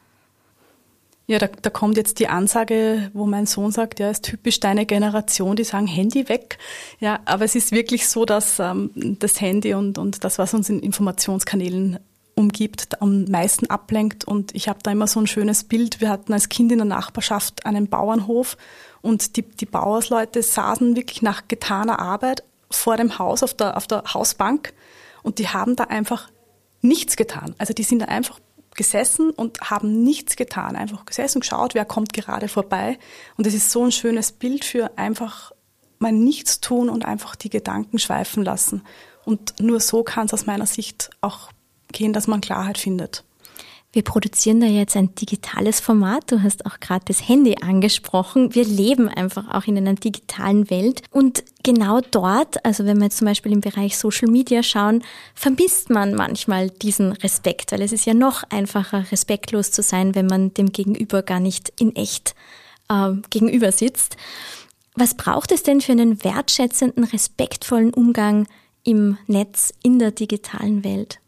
Ja, 1.28 1.40
da, 1.40 1.48
da 1.48 1.70
kommt 1.70 1.96
jetzt 1.96 2.20
die 2.20 2.28
Ansage, 2.28 3.10
wo 3.12 3.26
mein 3.26 3.46
Sohn 3.46 3.72
sagt, 3.72 3.98
ja, 3.98 4.10
ist 4.10 4.24
typisch 4.24 4.60
deine 4.60 4.86
Generation, 4.86 5.56
die 5.56 5.64
sagen 5.64 5.88
Handy 5.88 6.28
weg. 6.28 6.58
Ja, 7.00 7.18
aber 7.24 7.44
es 7.44 7.56
ist 7.56 7.72
wirklich 7.72 8.06
so, 8.08 8.24
dass 8.24 8.60
ähm, 8.60 8.90
das 8.94 9.40
Handy 9.40 9.74
und, 9.74 9.98
und 9.98 10.22
das, 10.22 10.38
was 10.38 10.54
uns 10.54 10.68
in 10.68 10.78
Informationskanälen 10.78 11.98
umgibt, 12.36 13.02
am 13.02 13.24
meisten 13.24 13.66
ablenkt. 13.66 14.24
Und 14.24 14.54
ich 14.54 14.68
habe 14.68 14.78
da 14.82 14.92
immer 14.92 15.08
so 15.08 15.18
ein 15.18 15.26
schönes 15.26 15.64
Bild. 15.64 16.00
Wir 16.00 16.10
hatten 16.10 16.32
als 16.32 16.48
Kind 16.48 16.70
in 16.70 16.78
der 16.78 16.86
Nachbarschaft 16.86 17.66
einen 17.66 17.88
Bauernhof 17.88 18.56
und 19.02 19.36
die, 19.36 19.42
die 19.42 19.66
Bauersleute 19.66 20.42
saßen 20.42 20.94
wirklich 20.94 21.22
nach 21.22 21.48
getaner 21.48 21.98
Arbeit 21.98 22.44
vor 22.70 22.96
dem 22.96 23.18
Haus 23.18 23.42
auf 23.42 23.54
der, 23.54 23.76
auf 23.76 23.86
der 23.86 24.04
Hausbank 24.14 24.74
und 25.22 25.38
die 25.38 25.48
haben 25.48 25.76
da 25.76 25.84
einfach 25.84 26.28
nichts 26.82 27.16
getan. 27.16 27.54
Also 27.58 27.72
die 27.72 27.82
sind 27.82 28.00
da 28.00 28.06
einfach 28.06 28.38
gesessen 28.76 29.30
und 29.30 29.60
haben 29.60 30.02
nichts 30.02 30.36
getan, 30.36 30.76
einfach 30.76 31.04
gesessen, 31.04 31.40
geschaut, 31.40 31.74
wer 31.74 31.84
kommt 31.84 32.12
gerade 32.12 32.48
vorbei. 32.48 32.98
Und 33.36 33.46
es 33.46 33.54
ist 33.54 33.70
so 33.70 33.84
ein 33.84 33.92
schönes 33.92 34.32
Bild 34.32 34.64
für 34.64 34.96
einfach 34.96 35.52
mal 35.98 36.12
nichts 36.12 36.60
tun 36.60 36.88
und 36.88 37.04
einfach 37.04 37.36
die 37.36 37.50
Gedanken 37.50 37.98
schweifen 37.98 38.44
lassen. 38.44 38.82
Und 39.24 39.60
nur 39.60 39.80
so 39.80 40.02
kann 40.02 40.26
es 40.26 40.34
aus 40.34 40.46
meiner 40.46 40.66
Sicht 40.66 41.10
auch 41.20 41.50
gehen, 41.92 42.12
dass 42.12 42.26
man 42.26 42.40
Klarheit 42.40 42.78
findet. 42.78 43.24
Wir 43.92 44.02
produzieren 44.02 44.60
da 44.60 44.66
jetzt 44.66 44.94
ein 44.94 45.14
digitales 45.14 45.80
Format. 45.80 46.30
Du 46.30 46.42
hast 46.42 46.66
auch 46.66 46.80
gerade 46.80 47.06
das 47.06 47.26
Handy 47.26 47.56
angesprochen. 47.62 48.54
Wir 48.54 48.64
leben 48.64 49.08
einfach 49.08 49.48
auch 49.54 49.64
in 49.66 49.78
einer 49.78 49.94
digitalen 49.94 50.68
Welt. 50.68 51.02
Und 51.10 51.44
genau 51.62 52.00
dort, 52.10 52.62
also 52.64 52.84
wenn 52.84 52.98
wir 52.98 53.04
jetzt 53.04 53.18
zum 53.18 53.26
Beispiel 53.26 53.52
im 53.52 53.62
Bereich 53.62 53.96
Social 53.96 54.28
Media 54.28 54.62
schauen, 54.62 55.02
vermisst 55.34 55.88
man 55.88 56.14
manchmal 56.14 56.68
diesen 56.68 57.12
Respekt, 57.12 57.72
weil 57.72 57.80
es 57.80 57.92
ist 57.92 58.04
ja 58.04 58.12
noch 58.12 58.42
einfacher, 58.50 59.10
respektlos 59.10 59.70
zu 59.70 59.82
sein, 59.82 60.14
wenn 60.14 60.26
man 60.26 60.52
dem 60.52 60.72
Gegenüber 60.72 61.22
gar 61.22 61.40
nicht 61.40 61.72
in 61.80 61.96
echt 61.96 62.34
äh, 62.90 63.12
gegenüber 63.30 63.72
sitzt. 63.72 64.16
Was 64.94 65.14
braucht 65.14 65.52
es 65.52 65.62
denn 65.62 65.80
für 65.80 65.92
einen 65.92 66.22
wertschätzenden, 66.24 67.04
respektvollen 67.04 67.92
Umgang 67.92 68.46
im 68.82 69.18
Netz, 69.26 69.72
in 69.82 69.98
der 69.98 70.10
digitalen 70.10 70.84
Welt? 70.84 71.18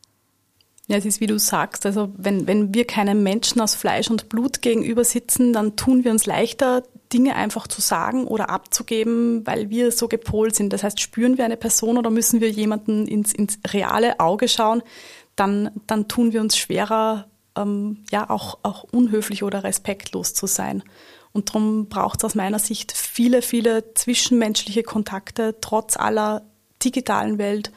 Ja, 0.88 0.96
es 0.96 1.04
ist 1.04 1.20
wie 1.20 1.26
du 1.26 1.38
sagst, 1.38 1.84
also 1.84 2.08
wenn, 2.16 2.46
wenn 2.46 2.72
wir 2.72 2.86
keinem 2.86 3.22
Menschen 3.22 3.60
aus 3.60 3.74
Fleisch 3.74 4.10
und 4.10 4.30
Blut 4.30 4.62
gegenüber 4.62 5.04
sitzen, 5.04 5.52
dann 5.52 5.76
tun 5.76 6.02
wir 6.02 6.10
uns 6.10 6.24
leichter, 6.24 6.82
Dinge 7.12 7.36
einfach 7.36 7.66
zu 7.66 7.82
sagen 7.82 8.26
oder 8.26 8.48
abzugeben, 8.48 9.46
weil 9.46 9.68
wir 9.68 9.92
so 9.92 10.08
gepolt 10.08 10.54
sind. 10.54 10.72
Das 10.72 10.82
heißt, 10.82 10.98
spüren 10.98 11.36
wir 11.36 11.44
eine 11.44 11.58
Person 11.58 11.98
oder 11.98 12.08
müssen 12.08 12.40
wir 12.40 12.48
jemanden 12.50 13.06
ins, 13.06 13.34
ins 13.34 13.58
reale 13.68 14.18
Auge 14.18 14.48
schauen, 14.48 14.82
dann, 15.36 15.70
dann 15.86 16.08
tun 16.08 16.32
wir 16.32 16.40
uns 16.40 16.56
schwerer, 16.56 17.28
ähm, 17.54 18.04
ja, 18.10 18.30
auch, 18.30 18.58
auch 18.62 18.84
unhöflich 18.84 19.42
oder 19.42 19.64
respektlos 19.64 20.32
zu 20.32 20.46
sein. 20.46 20.82
Und 21.32 21.50
darum 21.50 21.90
braucht 21.90 22.20
es 22.20 22.24
aus 22.24 22.34
meiner 22.34 22.58
Sicht 22.58 22.92
viele, 22.92 23.42
viele 23.42 23.92
zwischenmenschliche 23.92 24.84
Kontakte, 24.84 25.56
trotz 25.60 25.98
aller 25.98 26.46
digitalen 26.82 27.36
Welt, 27.36 27.72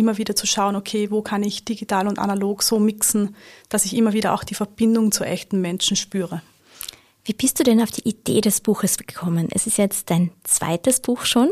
immer 0.00 0.18
wieder 0.18 0.34
zu 0.34 0.46
schauen, 0.46 0.74
okay, 0.74 1.10
wo 1.10 1.22
kann 1.22 1.42
ich 1.42 1.64
digital 1.64 2.08
und 2.08 2.18
analog 2.18 2.62
so 2.62 2.78
mixen, 2.80 3.36
dass 3.68 3.84
ich 3.84 3.96
immer 3.96 4.12
wieder 4.12 4.34
auch 4.34 4.42
die 4.42 4.54
Verbindung 4.54 5.12
zu 5.12 5.24
echten 5.24 5.60
Menschen 5.60 5.96
spüre. 5.96 6.42
Wie 7.24 7.34
bist 7.34 7.58
du 7.58 7.62
denn 7.62 7.80
auf 7.80 7.90
die 7.90 8.08
Idee 8.08 8.40
des 8.40 8.60
Buches 8.60 8.96
gekommen? 8.96 9.48
Es 9.52 9.66
ist 9.66 9.78
jetzt 9.78 10.10
dein 10.10 10.30
zweites 10.42 11.00
Buch 11.00 11.24
schon. 11.24 11.50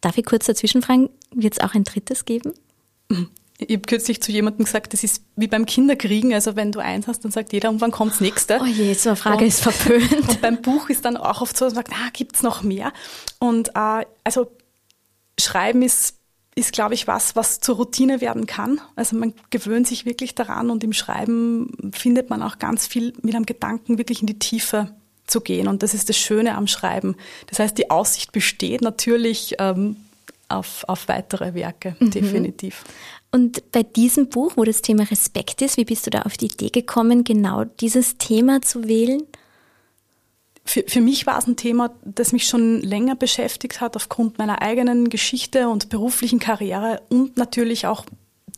Darf 0.00 0.18
ich 0.18 0.26
kurz 0.26 0.46
dazwischen 0.46 0.82
fragen, 0.82 1.08
wird 1.32 1.54
es 1.54 1.60
auch 1.60 1.74
ein 1.74 1.84
drittes 1.84 2.24
geben? 2.24 2.52
Ich 3.58 3.70
habe 3.70 3.82
kürzlich 3.82 4.20
zu 4.20 4.32
jemandem 4.32 4.64
gesagt, 4.64 4.92
das 4.92 5.04
ist 5.04 5.22
wie 5.36 5.46
beim 5.46 5.64
Kinderkriegen. 5.64 6.34
Also 6.34 6.56
wenn 6.56 6.72
du 6.72 6.80
eins 6.80 7.06
hast, 7.06 7.24
dann 7.24 7.30
sagt 7.30 7.52
jeder, 7.52 7.70
und 7.70 7.80
wann 7.80 7.92
kommt 7.92 8.12
das 8.12 8.20
nächste? 8.20 8.58
Oh 8.60 8.66
je, 8.66 8.92
so 8.94 9.10
eine 9.10 9.16
Frage 9.16 9.44
und, 9.44 9.48
ist 9.48 9.60
verpönt. 9.62 10.28
Und 10.28 10.40
beim 10.40 10.60
Buch 10.60 10.90
ist 10.90 11.04
dann 11.04 11.16
auch 11.16 11.40
oft 11.40 11.56
so, 11.56 11.64
dass 11.64 11.74
man 11.74 11.84
sagt, 11.84 11.96
ah, 11.96 12.10
gibt 12.12 12.36
es 12.36 12.42
noch 12.42 12.62
mehr? 12.62 12.92
Und 13.38 13.68
äh, 13.76 14.04
also 14.24 14.50
Schreiben 15.38 15.82
ist 15.82 16.16
ist, 16.54 16.72
glaube 16.72 16.94
ich, 16.94 17.06
was, 17.06 17.34
was 17.34 17.60
zur 17.60 17.76
Routine 17.76 18.20
werden 18.20 18.46
kann. 18.46 18.80
Also 18.96 19.16
man 19.16 19.34
gewöhnt 19.50 19.86
sich 19.86 20.06
wirklich 20.06 20.34
daran 20.34 20.70
und 20.70 20.84
im 20.84 20.92
Schreiben 20.92 21.92
findet 21.92 22.30
man 22.30 22.42
auch 22.42 22.58
ganz 22.58 22.86
viel 22.86 23.12
mit 23.22 23.34
einem 23.34 23.46
Gedanken 23.46 23.98
wirklich 23.98 24.20
in 24.20 24.26
die 24.26 24.38
Tiefe 24.38 24.94
zu 25.26 25.40
gehen. 25.40 25.68
Und 25.68 25.82
das 25.82 25.94
ist 25.94 26.08
das 26.08 26.16
Schöne 26.16 26.54
am 26.56 26.66
Schreiben. 26.66 27.16
Das 27.48 27.58
heißt, 27.58 27.76
die 27.76 27.90
Aussicht 27.90 28.32
besteht 28.32 28.82
natürlich 28.82 29.56
ähm, 29.58 29.96
auf, 30.48 30.84
auf 30.86 31.08
weitere 31.08 31.54
Werke, 31.54 31.96
mhm. 31.98 32.10
definitiv. 32.10 32.84
Und 33.32 33.72
bei 33.72 33.82
diesem 33.82 34.28
Buch, 34.28 34.52
wo 34.56 34.62
das 34.62 34.80
Thema 34.80 35.02
Respekt 35.10 35.60
ist, 35.60 35.76
wie 35.76 35.84
bist 35.84 36.06
du 36.06 36.10
da 36.10 36.22
auf 36.22 36.36
die 36.36 36.46
Idee 36.46 36.70
gekommen, 36.70 37.24
genau 37.24 37.64
dieses 37.64 38.16
Thema 38.16 38.62
zu 38.62 38.86
wählen? 38.86 39.24
Für, 40.64 40.84
für 40.86 41.00
mich 41.00 41.26
war 41.26 41.38
es 41.38 41.46
ein 41.46 41.56
Thema, 41.56 41.94
das 42.04 42.32
mich 42.32 42.46
schon 42.46 42.80
länger 42.80 43.16
beschäftigt 43.16 43.80
hat, 43.80 43.96
aufgrund 43.96 44.38
meiner 44.38 44.62
eigenen 44.62 45.10
Geschichte 45.10 45.68
und 45.68 45.90
beruflichen 45.90 46.38
Karriere 46.38 47.02
und 47.10 47.36
natürlich 47.36 47.86
auch 47.86 48.06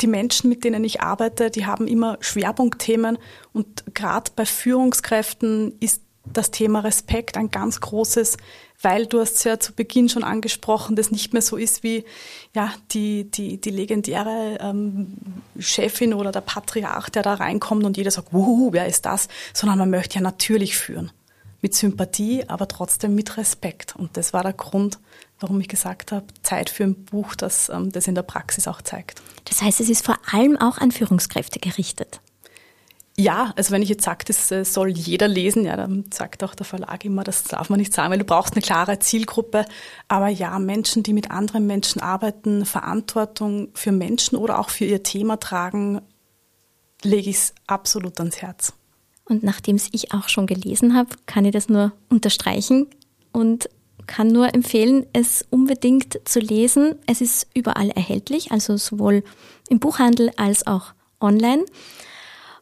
die 0.01 0.07
Menschen, 0.07 0.49
mit 0.49 0.63
denen 0.65 0.85
ich 0.85 1.01
arbeite, 1.01 1.51
die 1.51 1.67
haben 1.67 1.89
immer 1.89 2.19
Schwerpunktthemen 2.21 3.19
und 3.53 3.95
gerade 3.95 4.31
bei 4.37 4.47
Führungskräften 4.47 5.75
ist 5.81 6.03
das 6.33 6.51
Thema 6.51 6.81
Respekt 6.81 7.37
ein 7.37 7.51
ganz 7.51 7.81
großes, 7.81 8.37
weil 8.83 9.07
du 9.07 9.21
hast 9.21 9.37
es 9.37 9.45
ja 9.45 9.59
zu 9.59 9.73
Beginn 9.73 10.09
schon 10.09 10.25
angesprochen, 10.25 10.97
das 10.97 11.11
nicht 11.11 11.33
mehr 11.33 11.43
so 11.43 11.57
ist 11.57 11.83
wie 11.83 12.05
ja 12.55 12.73
die 12.93 13.31
die 13.31 13.61
die 13.61 13.71
legendäre 13.71 14.59
ähm, 14.61 15.17
Chefin 15.59 16.15
oder 16.15 16.33
der 16.33 16.41
Patriarch, 16.41 17.09
der 17.11 17.23
da 17.23 17.35
reinkommt 17.35 17.85
und 17.85 17.97
jeder 17.97 18.11
sagt, 18.11 18.33
wuhu, 18.33 18.73
wer 18.73 18.87
ist 18.87 19.07
das, 19.07 19.29
sondern 19.55 19.79
man 19.79 19.91
möchte 19.91 20.17
ja 20.17 20.21
natürlich 20.21 20.77
führen 20.77 21.11
mit 21.63 21.75
Sympathie, 21.75 22.49
aber 22.49 22.69
trotzdem 22.69 23.15
mit 23.15 23.37
Respekt. 23.37 23.97
Und 23.97 24.17
das 24.17 24.33
war 24.33 24.43
der 24.43 24.53
Grund, 24.53 24.99
warum 25.41 25.61
ich 25.61 25.69
gesagt 25.69 26.13
habe, 26.13 26.27
Zeit 26.43 26.71
für 26.71 26.85
ein 26.85 27.05
Buch, 27.05 27.35
das 27.35 27.69
ähm, 27.69 27.93
das 27.93 28.09
in 28.09 28.15
der 28.15 28.23
Praxis 28.23 28.69
auch 28.69 28.83
zeigt. 28.83 29.23
Das 29.45 29.63
heißt, 29.63 29.81
es 29.81 29.89
ist 29.89 30.05
vor 30.05 30.19
allem 30.31 30.57
auch 30.57 30.79
an 30.79 30.93
Führungskräfte 30.93 31.59
gerichtet. 31.59 32.21
Ja, 33.19 33.55
also 33.57 33.71
wenn 33.71 33.81
ich 33.81 33.89
jetzt 33.89 34.05
sage, 34.05 34.27
das 34.27 34.51
äh, 34.51 34.65
soll 34.65 34.91
jeder 34.91 35.27
lesen, 35.27 35.65
ja, 35.65 35.75
dann 35.77 36.05
sagt 36.13 36.45
auch 36.45 36.55
der 36.55 36.67
Verlag 36.67 37.03
immer, 37.05 37.25
das 37.25 37.45
darf 37.45 37.71
man 37.71 37.79
nicht 37.79 37.95
sagen, 37.95 38.11
weil 38.11 38.19
du 38.19 38.27
brauchst 38.27 38.53
eine 38.53 38.61
klare 38.61 38.99
Zielgruppe. 38.99 39.65
Aber 40.07 40.29
ja, 40.29 40.59
Menschen, 40.59 41.03
die 41.03 41.15
mit 41.15 41.31
anderen 41.31 41.67
Menschen 41.67 42.03
arbeiten, 42.03 42.67
Verantwortung 42.67 43.69
für 43.73 43.91
Menschen 43.91 44.37
oder 44.37 44.59
auch 44.59 44.69
für 44.69 44.85
ihr 44.85 45.03
Thema 45.03 45.39
tragen, 45.39 46.03
lege 47.03 47.31
ich 47.31 47.37
es 47.37 47.55
absolut 47.67 48.19
ans 48.19 48.43
Herz. 48.43 48.75
Und 49.29 49.43
nachdem 49.43 49.77
es 49.77 49.89
ich 49.93 50.15
auch 50.15 50.29
schon 50.29 50.47
gelesen 50.47 50.95
habe, 50.95 51.11
kann 51.27 51.45
ich 51.45 51.53
das 51.53 51.69
nur 51.69 51.93
unterstreichen 52.09 52.87
und 53.33 53.69
kann 54.07 54.29
nur 54.29 54.55
empfehlen, 54.55 55.05
es 55.13 55.45
unbedingt 55.51 56.21
zu 56.25 56.39
lesen. 56.39 56.95
Es 57.07 57.21
ist 57.21 57.49
überall 57.55 57.91
erhältlich, 57.91 58.53
also 58.53 58.77
sowohl 58.77 59.25
im 59.69 59.81
Buchhandel 59.81 60.31
als 60.37 60.67
auch 60.67 60.95
online. 61.21 61.65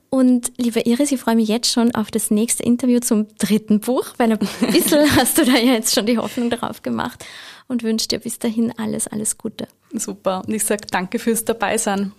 Und 0.08 0.52
liebe 0.58 0.80
Iris, 0.80 1.12
ich 1.12 1.20
freue 1.20 1.34
mich 1.34 1.48
jetzt 1.48 1.70
schon 1.70 1.94
auf 1.94 2.10
das 2.10 2.30
nächste 2.30 2.62
Interview 2.62 3.00
zum 3.00 3.26
dritten 3.36 3.80
Buch, 3.80 4.14
weil 4.16 4.32
ein 4.32 4.38
bisschen 4.38 5.04
hast 5.16 5.38
du 5.38 5.44
da 5.44 5.52
ja 5.52 5.72
jetzt 5.72 5.94
schon 5.94 6.06
die 6.06 6.18
Hoffnung 6.18 6.50
darauf 6.50 6.82
gemacht 6.82 7.24
und 7.66 7.82
wünsche 7.82 8.08
dir 8.08 8.20
bis 8.20 8.38
dahin 8.38 8.72
alles, 8.78 9.06
alles 9.08 9.36
Gute. 9.38 9.66
Super. 9.92 10.42
Und 10.46 10.54
ich 10.54 10.64
sage 10.64 10.86
danke 10.90 11.18
fürs 11.18 11.44
Dabeisein. 11.44 12.12